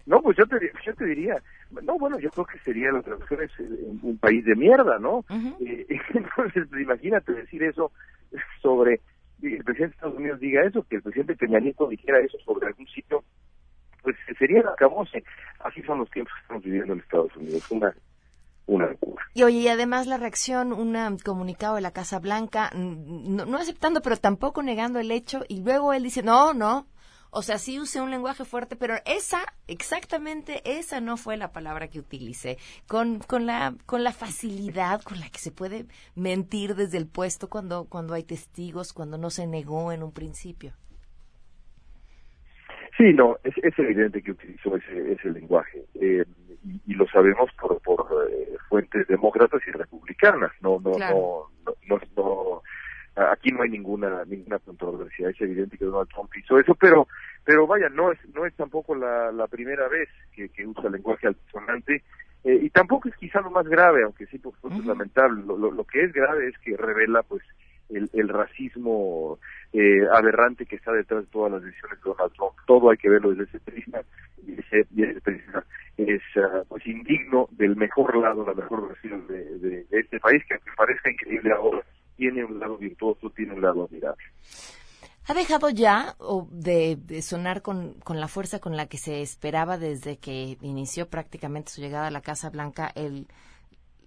[0.05, 1.41] no, pues yo te, yo te diría,
[1.81, 4.99] no, bueno, yo creo que sería la traducción es eh, un, un país de mierda,
[4.99, 5.25] ¿no?
[5.59, 7.91] Eh, entonces, pues, imagínate decir eso
[8.61, 9.01] sobre,
[9.41, 12.67] el presidente de Estados Unidos diga eso, que el presidente Peña Nieto dijera eso sobre
[12.67, 13.23] algún sitio,
[14.05, 15.23] pues sería acabose.
[15.59, 17.95] Así son los tiempos que estamos viviendo en Estados Unidos, una,
[18.67, 18.95] una.
[19.33, 24.01] Y oye, y además la reacción, un comunicado de la Casa Blanca, no, no aceptando,
[24.01, 26.87] pero tampoco negando el hecho, y luego él dice, no, no,
[27.37, 31.89] o sea, sí usé un lenguaje fuerte, pero esa, exactamente esa no fue la palabra
[31.89, 32.57] que utilicé.
[32.87, 37.49] Con, con, la, con la facilidad con la que se puede mentir desde el puesto
[37.49, 40.75] cuando, cuando hay testigos, cuando no se negó en un principio.
[42.97, 46.23] Sí, no, es, es evidente que utilizó ese, ese lenguaje eh,
[46.63, 50.51] y, y lo sabemos por, por eh, fuentes demócratas y republicanas.
[50.61, 51.49] No, no, Claro.
[51.65, 52.61] no, no, no, no-
[53.31, 55.29] aquí no hay ninguna ninguna controversia.
[55.29, 57.07] Es evidente que Donald Trump hizo eso, pero
[57.45, 61.27] pero vaya, no es no es tampoco la, la primera vez que, que usa lenguaje
[61.27, 62.03] altisonante
[62.43, 65.43] eh, y tampoco es quizá lo más grave, aunque sí por supuesto es lamentable.
[65.45, 67.41] Lo, lo, lo que es grave es que revela pues
[67.89, 69.39] el, el racismo
[69.77, 72.53] eh, aberrante que está detrás de todas las decisiones de Donald Trump.
[72.65, 73.99] Todo hay que verlo desde ese prisma
[74.47, 75.65] y ese, y ese prisma
[75.97, 80.71] es ah, pues indigno del mejor lado, la mejor versión de, este país que aunque
[80.77, 81.83] parezca increíble ahora,
[82.15, 84.23] tiene un lado virtuoso, tiene un lado admirable.
[85.27, 86.15] ¿Ha dejado ya
[86.51, 91.71] de, sonar con, con la fuerza con la que se esperaba desde que inició prácticamente
[91.71, 93.27] su llegada a la Casa Blanca el,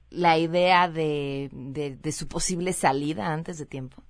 [0.08, 4.02] la idea de, de, de su posible salida antes de tiempo?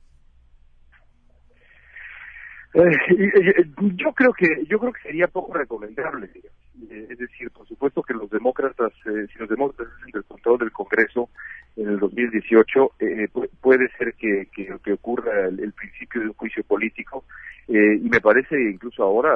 [2.74, 2.90] Eh,
[3.96, 6.58] yo creo que yo creo que sería poco recomendable digamos.
[6.90, 10.58] Eh, es decir por supuesto que los demócratas eh, si los demócratas hacen el control
[10.58, 11.28] del Congreso
[11.76, 16.34] en el 2018 eh, pu- puede ser que, que, ocurra el, el principio de un
[16.34, 17.24] juicio político
[17.68, 19.32] eh, y me parece incluso ahora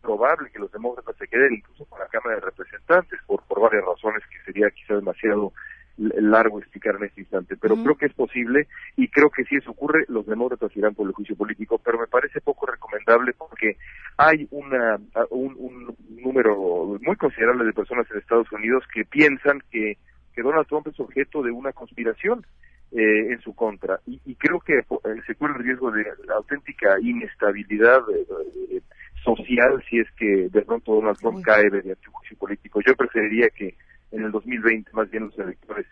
[0.00, 3.84] probable que los demócratas se queden incluso con la Cámara de Representantes por por varias
[3.84, 5.52] razones que sería quizá demasiado
[6.00, 9.70] largo explicar en este instante, pero creo que es posible y creo que si eso
[9.70, 13.76] ocurre, los demócratas irán por el juicio político, pero me parece poco recomendable porque
[14.16, 14.98] hay una,
[15.30, 19.98] un, un número muy considerable de personas en Estados Unidos que piensan que,
[20.34, 22.44] que Donald Trump es objeto de una conspiración
[22.92, 24.00] eh, en su contra.
[24.06, 24.84] Y, y creo que eh,
[25.26, 28.26] se corre el riesgo de la auténtica inestabilidad eh,
[28.70, 28.80] eh,
[29.22, 32.80] social si es que de pronto Donald Trump cae mediante un juicio político.
[32.84, 33.74] Yo preferiría que
[34.12, 35.86] en el 2020 más bien los electores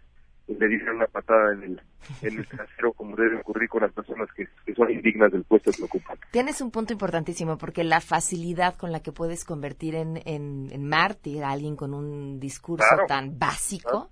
[0.49, 1.83] eh, le dicen una patada en el,
[2.23, 5.71] en el trasero como debe ocurrir con las personas que, que son indignas del puesto
[5.73, 6.19] que ocupan.
[6.31, 10.89] Tienes un punto importantísimo porque la facilidad con la que puedes convertir en, en, en
[10.89, 13.07] mártir a alguien con un discurso Claro.
[13.07, 14.11] tan básico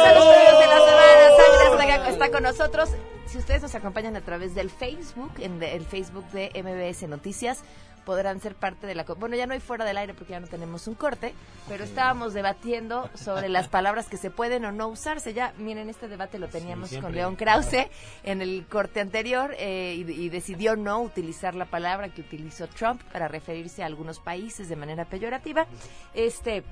[0.07, 1.37] a los premios de la semana.
[1.37, 2.89] Sangre Azteca está con nosotros.
[3.31, 7.63] Si ustedes nos acompañan a través del Facebook, en el Facebook de MBS Noticias,
[8.05, 9.05] podrán ser parte de la...
[9.05, 11.33] Bueno, ya no hay fuera del aire porque ya no tenemos un corte,
[11.69, 15.33] pero estábamos debatiendo sobre las palabras que se pueden o no usarse.
[15.33, 17.89] Ya, miren, este debate lo teníamos con León Krause
[18.25, 23.01] en el corte anterior eh, y, y decidió no utilizar la palabra que utilizó Trump
[23.13, 25.67] para referirse a algunos países de manera peyorativa.
[26.15, 26.65] Este...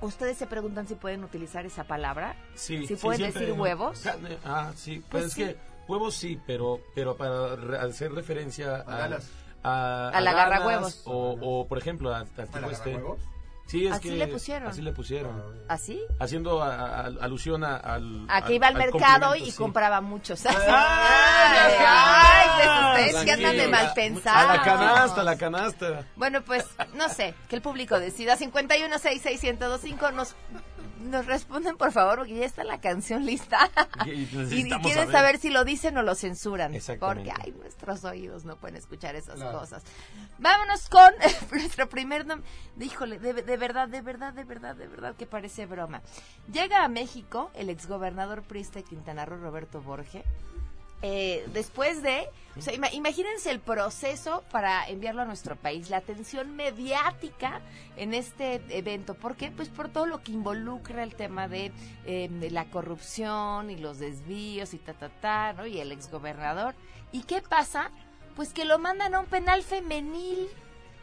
[0.00, 2.36] ¿Ustedes se preguntan si pueden utilizar esa palabra?
[2.56, 4.02] Sí, si sí, pueden siempre- decir huevos.
[4.44, 5.02] Ah, sí.
[5.08, 5.56] Pues, Pues es que
[5.88, 9.30] huevos sí, pero pero para re- hacer referencia a, galas.
[9.62, 11.02] a, A la ganas garrahuevos.
[11.06, 13.00] O, o, por ejemplo, a, a tipo este.
[13.66, 14.68] Sí, es Así que le pusieron.
[14.68, 15.64] Así le pusieron.
[15.68, 15.98] ¿Así?
[16.20, 18.26] Haciendo a- a- alusión a- al.
[18.28, 19.56] A que iba al, mercado complemento, y sí.
[19.56, 20.44] compraba muchos.
[20.44, 20.54] Ay,
[21.86, 24.50] Ah, pues ustedes que andan de mal pensados.
[24.50, 26.06] A la canasta, a la canasta.
[26.16, 28.36] Bueno, pues, no sé, que el público decida.
[28.36, 30.34] 5166125 nos
[31.04, 33.70] nos responden, por favor, porque ya está la canción lista.
[34.06, 34.26] Y-
[34.82, 35.12] quieren saber.
[35.12, 36.74] saber si lo dicen o lo censuran.
[36.74, 37.30] Exactamente.
[37.30, 39.58] Porque, ay, nuestros oídos no pueden escuchar esas Claro.
[39.60, 39.82] cosas.
[40.38, 41.12] Vámonos con
[41.52, 42.48] nuestro primer nombre.
[42.80, 46.02] Híjole, de, de verdad, de verdad, de verdad, de verdad que parece broma.
[46.52, 50.24] Llega a México el exgobernador priista de Quintana Roo, Roberto Borge.
[51.06, 55.98] Eh, después de, o sea, ima- imagínense el proceso para enviarlo a nuestro país, la
[55.98, 57.60] atención mediática
[57.98, 59.12] en este evento.
[59.12, 59.50] ¿Por qué?
[59.50, 61.72] Pues por todo lo que involucra el tema de,
[62.06, 65.66] eh, de la corrupción y los desvíos y ta, ta, ta, ¿no?
[65.66, 66.74] Y el exgobernador.
[67.12, 67.90] ¿Y qué pasa?
[68.34, 70.48] Pues que lo mandan a un penal femenil.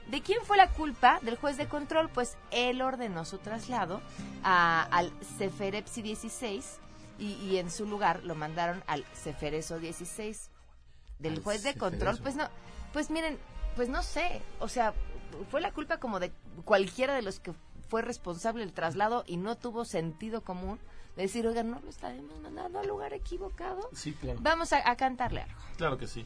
[0.10, 1.20] ¿De quién fue la culpa?
[1.22, 2.10] Del juez de control.
[2.10, 4.02] Pues él ordenó su traslado
[4.44, 6.80] al Ceferepsi 16
[7.22, 10.50] y, y en su lugar lo mandaron al Cefereso 16
[11.20, 12.18] del Al juez de control.
[12.22, 12.50] Pues no,
[12.94, 13.38] pues miren,
[13.76, 14.94] pues no sé, o sea,
[15.50, 16.32] fue la culpa como de
[16.66, 17.54] cualquiera de los que
[17.88, 20.80] fue responsable del traslado y no tuvo sentido común
[21.16, 23.90] de decir, oigan, no lo estaremos mandando al lugar equivocado.
[23.94, 24.40] Sí, claro.
[24.42, 25.60] Vamos a, a cantarle algo.
[25.78, 26.26] Claro que sí.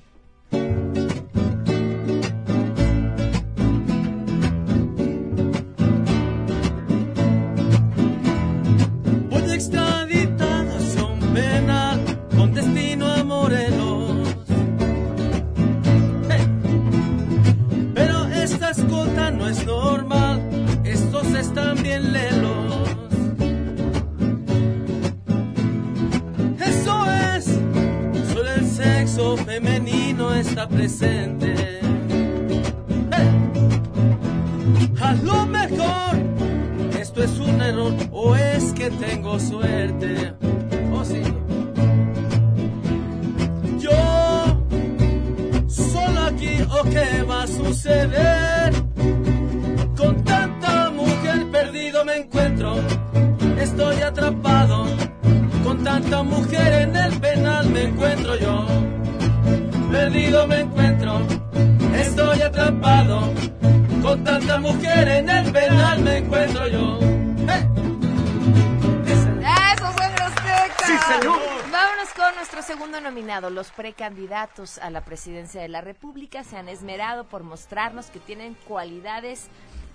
[74.81, 79.47] A la presidencia de la República se han esmerado por mostrarnos que tienen cualidades,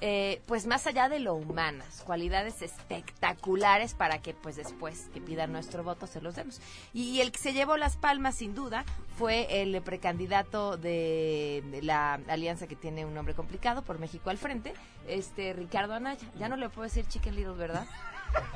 [0.02, 5.52] eh, pues más allá de lo humanas, cualidades espectaculares para que, pues después que pidan
[5.52, 6.60] nuestro voto, se los demos.
[6.92, 8.84] Y el que se llevó las palmas, sin duda,
[9.16, 14.74] fue el precandidato de la alianza que tiene un nombre complicado, por México al frente,
[15.08, 16.28] este Ricardo Anaya.
[16.38, 17.86] Ya no le puedo decir Chicken Little, ¿verdad?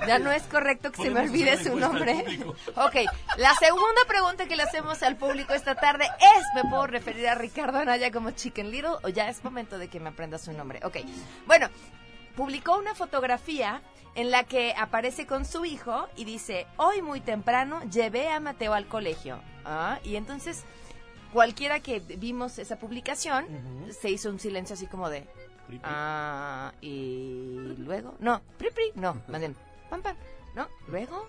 [0.06, 2.24] Ya no es correcto que se me olvide su nombre.
[2.76, 2.96] Ok,
[3.36, 7.34] la segunda pregunta que le hacemos al público esta tarde es, ¿me puedo referir a
[7.34, 10.80] Ricardo Anaya como Chicken Little o ya es momento de que me aprenda su nombre?
[10.84, 10.98] Ok,
[11.46, 11.68] bueno,
[12.36, 13.82] publicó una fotografía
[14.14, 18.74] en la que aparece con su hijo y dice, hoy muy temprano llevé a Mateo
[18.74, 19.40] al colegio.
[19.64, 20.64] Ah, y entonces
[21.32, 23.46] cualquiera que vimos esa publicación
[23.98, 25.26] se hizo un silencio así como de...
[25.82, 29.56] Ah, y luego, no, pri pri, no, más bien,
[29.90, 30.16] pam pam,
[30.54, 31.26] no, luego.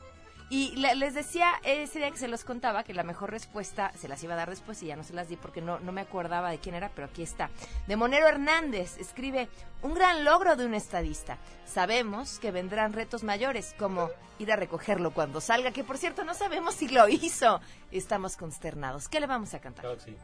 [0.48, 4.08] Y le- les decía ese día que se los contaba que la mejor respuesta, se
[4.08, 6.02] las iba a dar después y ya no se las di porque no, no me
[6.02, 7.50] acordaba de quién era, pero aquí está.
[7.88, 9.50] De Monero Hernández escribe,
[9.82, 11.40] un gran logro de un estadista.
[11.66, 16.36] Sabemos que vendrán retos mayores, como ir a recogerlo cuando salga, que por cierto no
[16.36, 17.60] sabemos si lo hizo.
[17.92, 19.10] Estamos consternados.
[19.10, 19.84] ¿Qué le vamos a cantar?
[19.84, 20.16] Claro sí.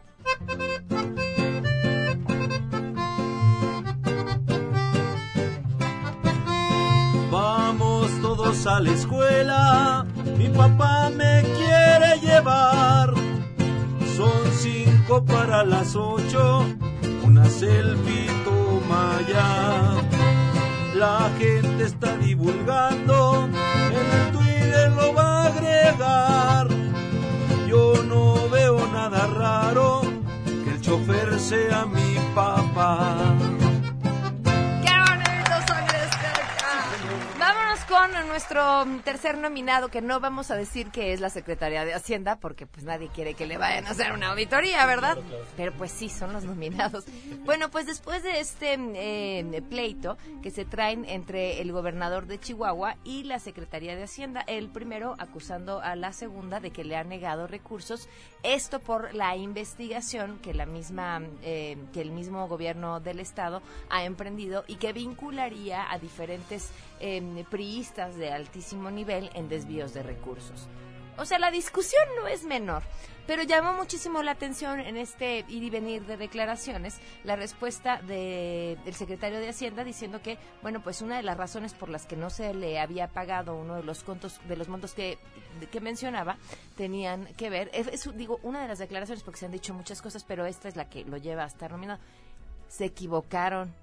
[8.51, 10.05] Todos a la escuela,
[10.37, 13.13] mi papá me quiere llevar.
[14.17, 16.65] Son cinco para las ocho,
[17.23, 19.93] una selfie toma ya.
[20.95, 23.47] La gente está divulgando,
[23.89, 26.67] en el Twitter lo va a agregar.
[27.69, 30.01] Yo no veo nada raro,
[30.43, 33.30] que el chofer sea mi papá.
[38.27, 42.65] Nuestro tercer nominado, que no vamos a decir que es la Secretaría de Hacienda, porque
[42.65, 45.17] pues nadie quiere que le vayan a hacer una auditoría, ¿verdad?
[45.57, 47.05] Pero pues sí, son los nominados.
[47.43, 52.95] Bueno, pues después de este eh, pleito que se traen entre el gobernador de Chihuahua
[53.03, 57.03] y la Secretaría de Hacienda, el primero acusando a la segunda de que le ha
[57.03, 58.07] negado recursos,
[58.43, 64.03] esto por la investigación que la misma, eh, que el mismo gobierno del estado ha
[64.03, 70.67] emprendido y que vincularía a diferentes eh, priistas de altísimo nivel en desvíos de recursos.
[71.17, 72.83] O sea, la discusión no es menor.
[73.31, 78.77] Pero llamó muchísimo la atención en este ir y venir de declaraciones la respuesta de-
[78.83, 82.17] del secretario de Hacienda diciendo que, bueno, pues una de las razones por las que
[82.17, 85.17] no se le había pagado uno de los contos, de los montos que,
[85.71, 86.35] que mencionaba,
[86.75, 90.01] tenían que ver, es, es, digo, una de las declaraciones porque se han dicho muchas
[90.01, 92.01] cosas, pero esta es la que lo lleva a estar nominado.
[92.67, 93.73] Se equivocaron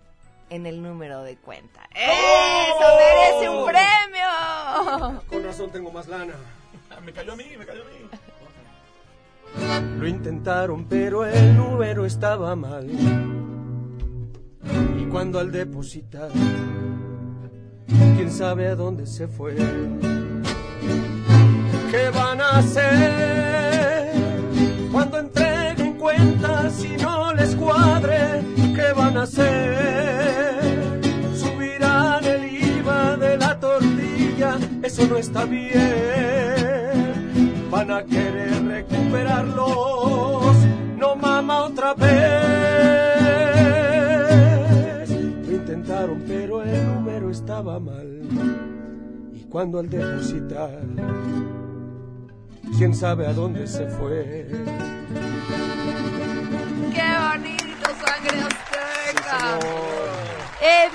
[0.50, 1.88] en el número de cuenta.
[1.94, 5.22] ¡Eso merece un premio!
[5.26, 6.34] Con razón tengo más lana.
[7.02, 8.10] Me cayó a mí, me cayó a mí.
[9.98, 12.86] Lo intentaron, pero el número estaba mal.
[14.98, 16.30] Y cuando al depositar,
[18.16, 19.56] quién sabe a dónde se fue.
[21.90, 24.12] ¿Qué van a hacer
[24.92, 28.42] cuando entreguen cuentas y no les cuadre?
[28.74, 31.00] ¿Qué van a hacer?
[31.34, 32.44] Subirán el
[32.78, 35.78] IVA de la tortilla, eso no está bien.
[37.70, 38.67] Van a querer
[39.08, 40.56] recuperarlos,
[40.96, 42.18] no mama otra vez.
[45.10, 48.20] Lo intentaron, pero el número estaba mal.
[49.32, 50.80] Y cuando al depositar,
[52.76, 54.46] quién sabe a dónde se fue.
[56.92, 59.58] ¡Qué bonito, sangre azteca!
[60.60, 60.90] Eh,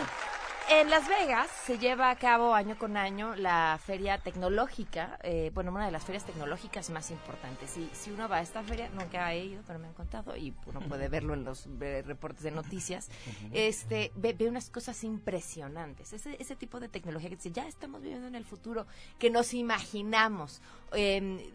[0.79, 5.71] en Las Vegas se lleva a cabo año con año la feria tecnológica, eh, bueno,
[5.71, 7.77] una de las ferias tecnológicas más importantes.
[7.77, 10.53] Y si uno va a esta feria, nunca he ido, pero me han contado, y
[10.65, 13.09] uno puede verlo en los reportes de noticias,
[13.51, 16.13] este ve, ve unas cosas impresionantes.
[16.13, 18.87] Ese, ese tipo de tecnología que dice, ya estamos viviendo en el futuro,
[19.19, 20.61] que nos imaginamos
[20.93, 21.51] eh,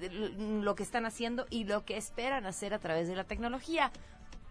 [0.62, 3.90] lo que están haciendo y lo que esperan hacer a través de la tecnología.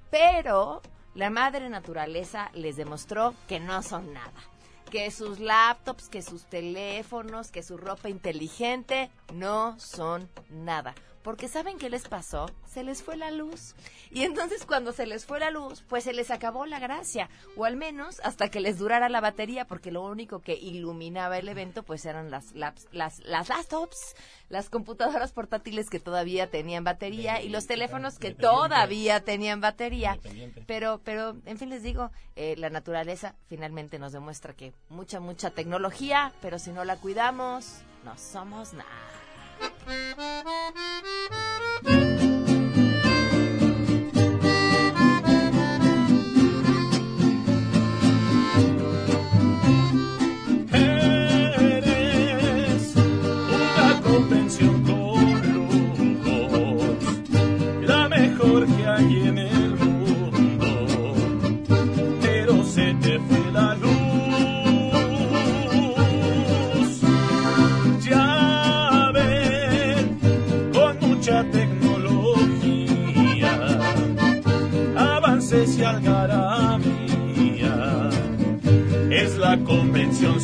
[0.09, 0.81] Pero
[1.15, 4.56] la madre naturaleza les demostró que no son nada.
[4.91, 10.95] Que sus laptops, que sus teléfonos, que su ropa inteligente no son nada.
[11.27, 12.45] Porque ¿saben qué les pasó?
[12.65, 13.75] Se les fue la luz.
[14.11, 17.29] Y entonces cuando se les fue la luz, pues se les acabó la gracia.
[17.57, 21.49] O al menos hasta que les durara la batería, porque lo único que iluminaba el
[21.49, 24.15] evento, pues eran las, laps- las, las laptops,
[24.47, 30.17] las computadoras portátiles que todavía tenían batería y los teléfonos que todavía tenían batería.
[30.65, 35.49] Pero, pero, en fin, les digo, eh, la naturaleza finalmente nos demuestra que mucha, mucha
[35.51, 39.16] tecnología, pero si no la cuidamos, no somos nada.
[39.87, 41.46] Thank you.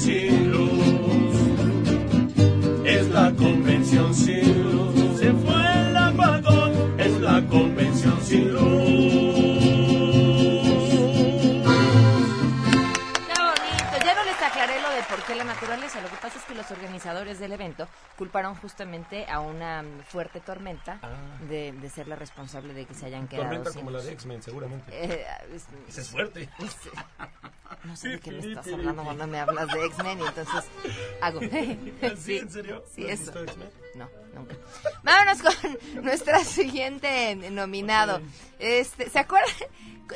[0.07, 1.35] Luz.
[2.85, 5.19] Es la convención sin luz.
[5.19, 6.99] Se fue el apagón.
[6.99, 8.63] Es la convención sin luz.
[13.27, 14.05] Qué bonito.
[14.05, 16.01] Ya no les aclaré lo de por qué la naturaleza.
[16.01, 17.87] Lo que pasa es que los organizadores del evento
[18.17, 20.99] culparon justamente a una mm, fuerte tormenta
[21.49, 24.11] de, de ser la responsable de que se hayan quedado Tormenta sin como la de
[24.11, 24.91] X-Men, seguramente.
[24.91, 26.49] Eh, es- Esa es fuerte.
[26.59, 26.77] es-
[27.83, 30.63] no sé de qué me estás hablando cuando me hablas de X-Men y entonces
[31.21, 31.39] hago.
[32.17, 32.83] ¿Sí, en serio?
[32.93, 33.33] Sí, ¿No has eso.
[33.95, 34.55] No, nunca.
[35.03, 35.53] Vámonos con
[36.03, 38.21] nuestra siguiente nominado.
[38.59, 39.49] Este, ¿se acuerdan?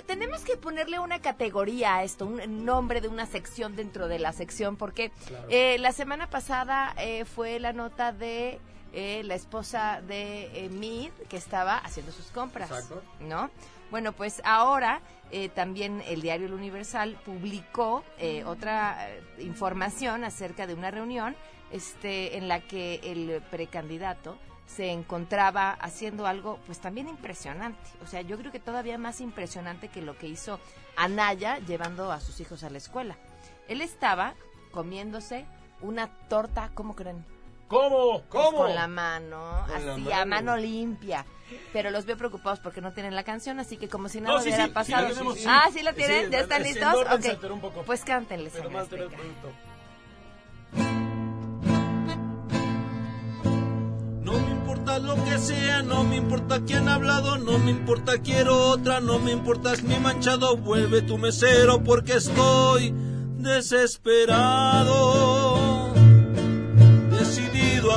[0.06, 4.34] Tenemos que ponerle una categoría a esto, un nombre de una sección dentro de la
[4.34, 5.48] sección, porque Claro.
[5.50, 8.60] eh, la semana pasada eh, fue la nota de
[8.94, 13.02] eh, la esposa de eh, Mid que estaba haciendo sus compras, Exacto.
[13.22, 13.50] ¿no?
[13.90, 20.68] Bueno, pues ahora eh, también el diario El Universal publicó eh, otra eh, información acerca
[20.68, 21.36] de una reunión
[21.72, 27.90] este, en la que el precandidato se encontraba haciendo algo pues también impresionante.
[28.04, 30.60] O sea, yo creo que todavía más impresionante que lo que hizo
[30.98, 33.16] Anaya llevando a sus hijos a la escuela.
[33.70, 34.34] Él estaba
[34.72, 35.46] comiéndose
[35.82, 37.37] una torta, ¿cómo creen?
[37.68, 38.22] ¿Cómo?
[38.30, 38.58] Pues ¿Cómo?
[38.60, 40.56] con la mano, Con la así, a mano.
[40.58, 41.26] limpia.
[41.74, 44.42] Pero los veo preocupados porque no tienen la canción, así que como si nada No,
[44.42, 45.08] sí, hubiera sí, pasado.
[45.10, 45.38] tenemos.
[45.48, 46.30] Ah, ¿sí la tienen?
[46.32, 46.94] ¿Ya están listos?
[46.94, 47.22] orden Ok.
[47.22, 47.84] se alteró un poco.
[47.84, 48.54] Pues cántenles.
[48.54, 49.18] Pero más producto.
[54.24, 58.18] No me importa lo que sea, no me importa quién ha hablado, no me importa
[58.22, 62.94] quiero otra, no me importas mi manchado, vuelve tu mesero porque estoy
[63.38, 65.27] desesperado,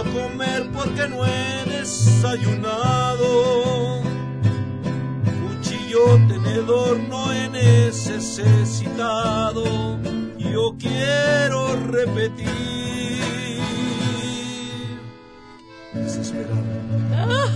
[0.01, 3.27] a comer porque no he desayunado.
[5.43, 8.79] Cuchillo, tenedor no he necesitado.
[10.39, 12.49] Yo quiero repetir.
[15.93, 16.65] Desesperado.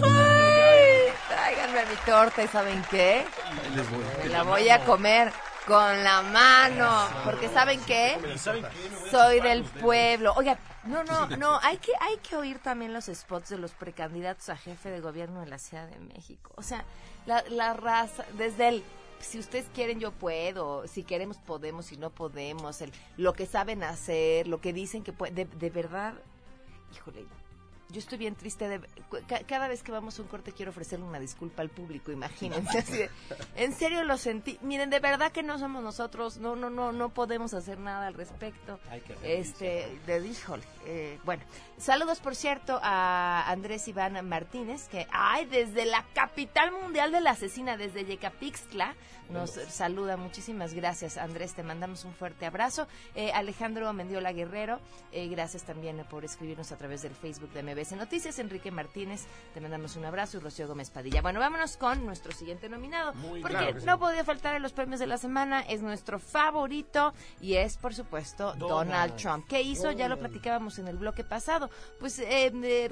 [0.03, 3.25] Ay, tráiganme mi torta y ¿saben qué?
[4.23, 5.33] Me la voy a comer
[5.67, 8.19] con la mano, porque ¿saben qué?
[9.11, 10.35] Soy del pueblo.
[10.37, 14.49] Oiga, no, no, no, hay que, hay que oír también los spots de los precandidatos
[14.49, 16.53] a jefe de gobierno de la Ciudad de México.
[16.57, 16.85] O sea,
[17.27, 18.85] la, la raza, desde el
[19.21, 23.83] si ustedes quieren yo puedo, si queremos podemos, si no podemos, el, lo que saben
[23.83, 26.15] hacer, lo que dicen que pueden, de, de verdad,
[26.95, 27.25] híjole,
[27.95, 28.81] yo estoy bien triste de
[29.27, 32.79] ca- cada vez que vamos a un corte quiero ofrecerle una disculpa al público, imagínense.
[32.79, 33.11] así de,
[33.57, 34.59] en serio lo sentí.
[34.61, 38.15] Miren, de verdad que no somos nosotros, no no no no podemos hacer nada al
[38.15, 38.79] respecto.
[38.91, 40.65] Hay que Este, de híjole.
[40.87, 41.43] eh, bueno,
[41.79, 47.31] saludos por cierto a Andrés Iván Martínez que ay, desde la capital mundial de la
[47.31, 48.95] asesina desde Yecapixtla
[49.31, 50.17] nos saluda.
[50.17, 51.55] Muchísimas gracias, Andrés.
[51.55, 52.87] Te mandamos un fuerte abrazo.
[53.15, 54.81] Eh, Alejandro Mendiola Guerrero,
[55.13, 58.39] eh, gracias también por escribirnos a través del Facebook de MBC Noticias.
[58.39, 60.37] Enrique Martínez, te mandamos un abrazo.
[60.37, 61.23] Y Rocío Gómez Padilla.
[61.23, 63.13] Bueno, vámonos con nuestro siguiente nominado.
[63.41, 63.87] porque claro que sí.
[63.87, 65.63] no podía faltar en los premios de la semana.
[65.63, 69.17] Es nuestro favorito y es, por supuesto, Donald, Donald.
[69.17, 69.47] Trump.
[69.49, 69.91] ¿Qué hizo?
[69.93, 71.64] Ya lo platicábamos en el bloque pasado.
[71.99, 72.91] Pues eh,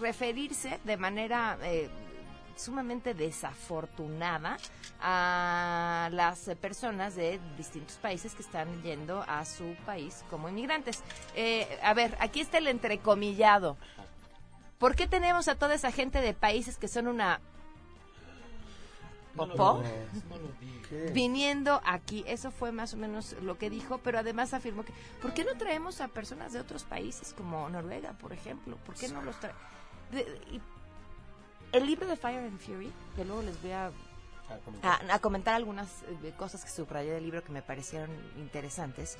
[0.00, 1.58] referirse de manera.
[1.62, 1.88] eh,
[2.58, 4.58] sumamente desafortunada
[5.00, 11.02] a las personas de distintos países que están yendo a su país como inmigrantes.
[11.36, 13.76] Eh, a ver, aquí está el entrecomillado.
[14.78, 17.40] ¿Por qué tenemos a toda esa gente de países que son una
[19.38, 19.82] popó
[21.12, 22.24] viniendo aquí?
[22.26, 25.56] Eso fue más o menos lo que dijo, pero además afirmó que ¿por qué no
[25.56, 28.76] traemos a personas de otros países como Noruega, por ejemplo?
[28.84, 29.62] ¿Por qué no los traemos?
[31.72, 33.90] El libro de Fire and Fury, que luego les voy a
[34.82, 39.18] a, a comentar algunas eh, cosas que subrayé del libro que me parecieron interesantes.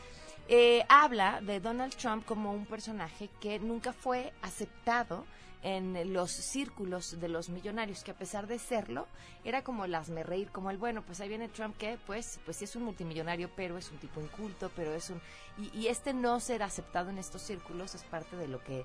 [0.48, 5.26] Eh, habla de Donald Trump como un personaje que nunca fue aceptado
[5.62, 9.06] en los círculos de los millonarios, que a pesar de serlo,
[9.44, 12.56] era como el hazme reír, como el bueno, pues ahí viene Trump que pues, pues
[12.56, 15.20] sí es un multimillonario, pero es un tipo inculto, pero es un...
[15.58, 18.84] Y, y este no ser aceptado en estos círculos es parte de lo que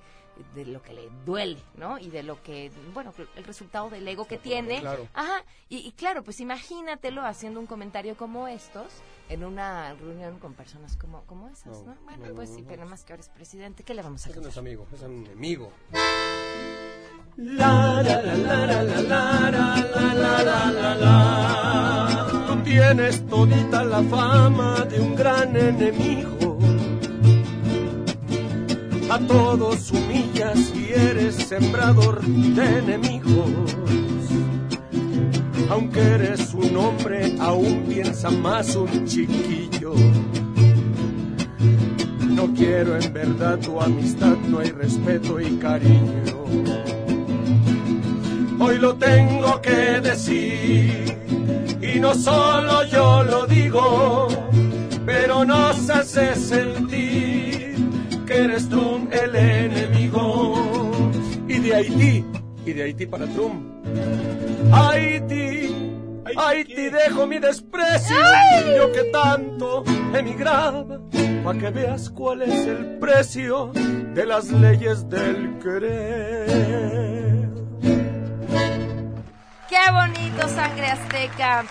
[0.55, 1.97] de lo que le duele, ¿no?
[1.99, 4.79] Y de lo que, bueno, el resultado del ego que tiene.
[4.79, 5.07] claro.
[5.13, 8.87] Ajá, y, y claro, pues imagínatelo haciendo un comentario como estos
[9.29, 11.93] en una reunión con personas como, como esas, ¿no?
[11.93, 12.67] No, Bueno, no, pues no, sí, no.
[12.67, 14.45] pero nada más que ahora es presidente, ¿qué le vamos a hacer?
[14.45, 15.71] es amigo, es un enemigo.
[17.35, 22.45] La, la, la, la, la, la, la, la, la, la, la, la.
[22.47, 26.52] Tú tienes todita la fama de un gran enemigo.
[29.13, 33.77] A todos humillas y eres sembrador de enemigos.
[35.69, 39.93] Aunque eres un hombre, aún piensa más un chiquillo.
[42.21, 46.45] No quiero en verdad tu amistad, no hay respeto y cariño.
[48.59, 51.19] Hoy lo tengo que decir
[51.79, 54.27] y no solo yo lo digo,
[55.05, 57.62] pero nos hace sentir
[58.33, 60.55] que eres tú el enemigo.
[61.47, 62.25] Y de Haití,
[62.65, 63.85] y de Haití para Trump.
[64.71, 65.75] Haití,
[66.35, 68.15] Haití dejo mi desprecio,
[68.75, 70.99] yo que tanto emigraba,
[71.43, 77.49] para que veas cuál es el precio de las leyes del querer.
[79.69, 81.65] ¡Qué bonito, sangre azteca!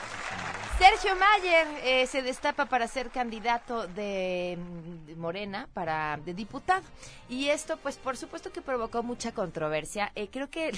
[0.79, 4.59] Sergio Mayer eh, se destapa para ser candidato de,
[5.07, 6.83] de Morena para de diputado
[7.29, 10.11] y esto pues por supuesto que provocó mucha controversia.
[10.15, 10.69] Eh, creo que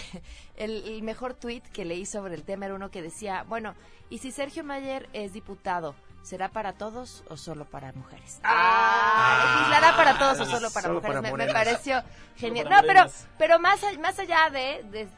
[0.56, 3.74] el, el mejor tuit que leí sobre el tema era uno que decía, bueno,
[4.10, 5.94] ¿y si Sergio Mayer es diputado?
[6.22, 8.40] ¿Será para todos o solo para mujeres?
[8.44, 11.20] Ah, ¿Legislará para todos o solo para Solo mujeres?
[11.30, 12.02] para me, pareció
[12.36, 12.66] genial.
[12.70, 13.04] No, pero,
[13.38, 15.08] pero más, más allá de, de-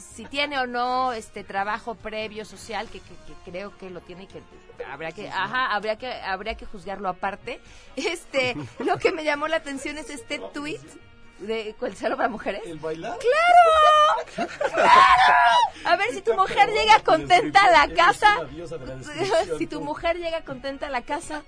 [0.00, 4.24] si tiene o no este trabajo previo social que, que- que creo que lo tiene
[4.24, 4.42] y que
[4.90, 7.60] habrá que ajá habría que habría que juzgarlo aparte.
[7.96, 10.80] Este lo que me llamó la atención es este tweet
[11.40, 12.62] de ¿cuál solo para mujeres.
[12.66, 13.16] ¿El bailar?
[13.18, 14.88] claro claro
[15.84, 18.40] a ver si tu mujer llega contenta a la casa.
[19.58, 21.42] si tu mujer llega contenta a la casa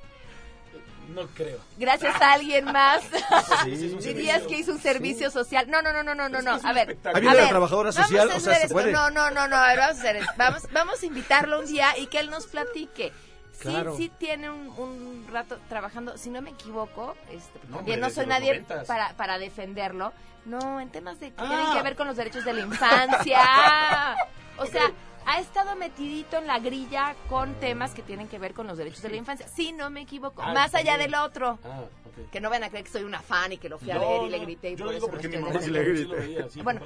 [1.15, 1.59] No creo.
[1.79, 3.03] gracias a alguien más
[3.65, 6.73] Sí, dirías que hizo un servicio social no no no no no no no a
[6.73, 8.75] ver a la ver, trabajadora vamos social, a o sea, hacer se esto.
[8.75, 8.93] puede.
[8.93, 10.33] No, no, no, no, a ver, vamos a hacer esto.
[10.37, 13.13] Vamos, vamos a invitarlo un día y que él nos platique.
[13.59, 13.95] Claro.
[13.97, 18.25] sí, sí tiene un, un rato trabajando, si no me equivoco, este, No, hombre, soy
[18.27, 20.13] nadie para, para defenderlo.
[20.47, 21.47] No, en temas de que Ah.
[21.47, 23.39] tienen que ver con los derechos de la infancia.
[24.57, 24.91] o sea,
[25.27, 29.03] ha estado metidito en la grilla con temas que tienen que ver con los derechos
[29.03, 29.47] de la infancia.
[29.49, 30.43] Sí, no me equivoco.
[30.43, 31.59] Ah, Más allá del otro.
[31.65, 32.31] Ah, ok.
[32.31, 34.01] Que no van a creer que soy una fan y que lo fui a No,
[34.01, 35.71] ver y le grité y yo por lo digo eso porque no mi mamá sí
[35.71, 36.63] le grité.
[36.63, 36.81] Bueno,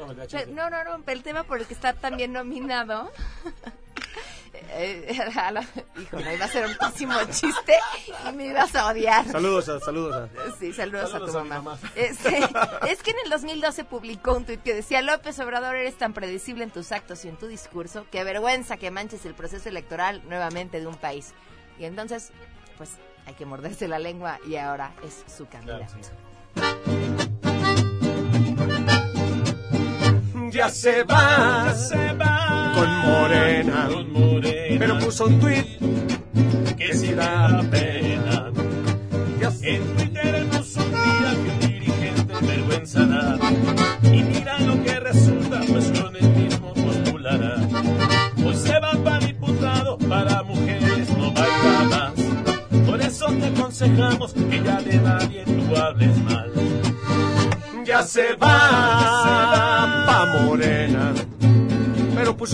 [0.49, 3.11] no, no, no, el tema por el que está también nominado.
[4.71, 5.07] eh,
[6.01, 7.75] híjole, iba a ser un pésimo chiste
[8.29, 9.27] y me ibas a odiar.
[9.27, 10.57] Saludos a, saludos a.
[10.59, 11.61] Sí, saludos, Saludos a tu mamá.
[11.63, 11.79] mamá.
[11.95, 12.39] Este,
[12.89, 16.65] es que en el 2012 publicó un tuit que decía, López Obrador, eres tan predecible
[16.65, 20.81] en tus actos y en tu discurso, que vergüenza que manches el proceso electoral nuevamente
[20.81, 21.33] de un país.
[21.79, 22.31] Y entonces,
[22.77, 22.91] pues
[23.27, 25.95] hay que morderse la lengua y ahora es su candidato.
[30.55, 31.75] Ya se va,
[32.77, 33.89] con Morena,
[34.79, 35.67] pero puso un tweet
[36.79, 38.53] que sí da pena.
[39.63, 43.37] En Twitter él puso un día que un dirigente vergüenza da.
[44.05, 47.57] Y mira lo que resulta, pues con el mismo postulará.
[48.45, 52.13] Hoy se va para diputado, para mujeres no baila más.
[52.87, 56.53] Por eso te aconsejamos que ya de nadie tú hables mal.
[57.85, 59.34] Ya se va,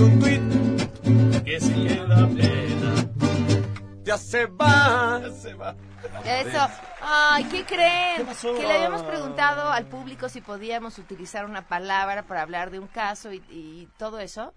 [0.00, 3.08] un tweet Que sí que da pena.
[4.04, 5.20] ya se va.
[5.22, 5.74] Ya se va.
[6.24, 6.68] Eso.
[7.02, 8.16] Ay, ¿qué creen?
[8.18, 8.54] ¿Qué pasó?
[8.54, 12.86] Que le habíamos preguntado al público si podíamos utilizar una palabra para hablar de un
[12.88, 14.52] caso y, y todo eso.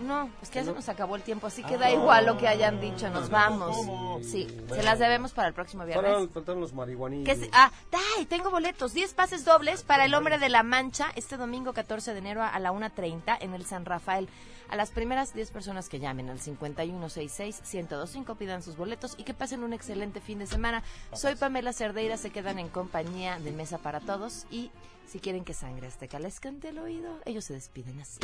[0.00, 2.48] No, pues que ya se nos acabó el tiempo, así que da igual lo que
[2.48, 3.76] hayan dicho, nos vamos.
[4.24, 6.28] Sí, se las debemos para el próximo viernes.
[6.32, 7.26] Faltaron, los marihuanillos.
[7.26, 7.70] Que se- ah,
[8.16, 8.24] ¡ay!
[8.26, 8.94] Tengo boletos.
[8.94, 12.58] 10 pases dobles para el Hombre de la Mancha este domingo 14 de enero a
[12.58, 14.28] la 1.30 en el San Rafael.
[14.70, 19.64] A las primeras 10 personas que llamen al 5166-1025 pidan sus boletos y que pasen
[19.64, 20.82] un excelente fin de semana.
[21.12, 24.70] Soy Pamela Cerdeira, se quedan en compañía de Mesa para Todos y
[25.08, 28.20] si quieren que Sangre Azteca les cante el oído, ellos se despiden así.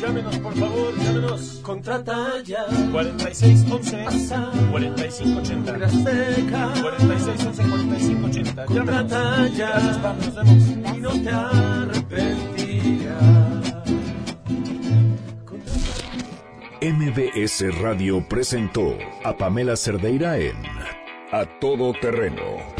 [0.00, 1.60] Llámenos, por favor, llámenos.
[1.62, 2.64] Contrata ya.
[2.92, 3.96] 4611
[4.70, 6.72] 4580 Azteca.
[6.82, 9.70] 4611 4580 Contrata ya.
[9.70, 10.96] Gracias, Pam, nos vemos.
[10.96, 12.60] Y no te arrepentirás.
[16.82, 20.56] MBS Radio presentó a Pamela Cerdeira en
[21.30, 22.79] A Todo Terreno.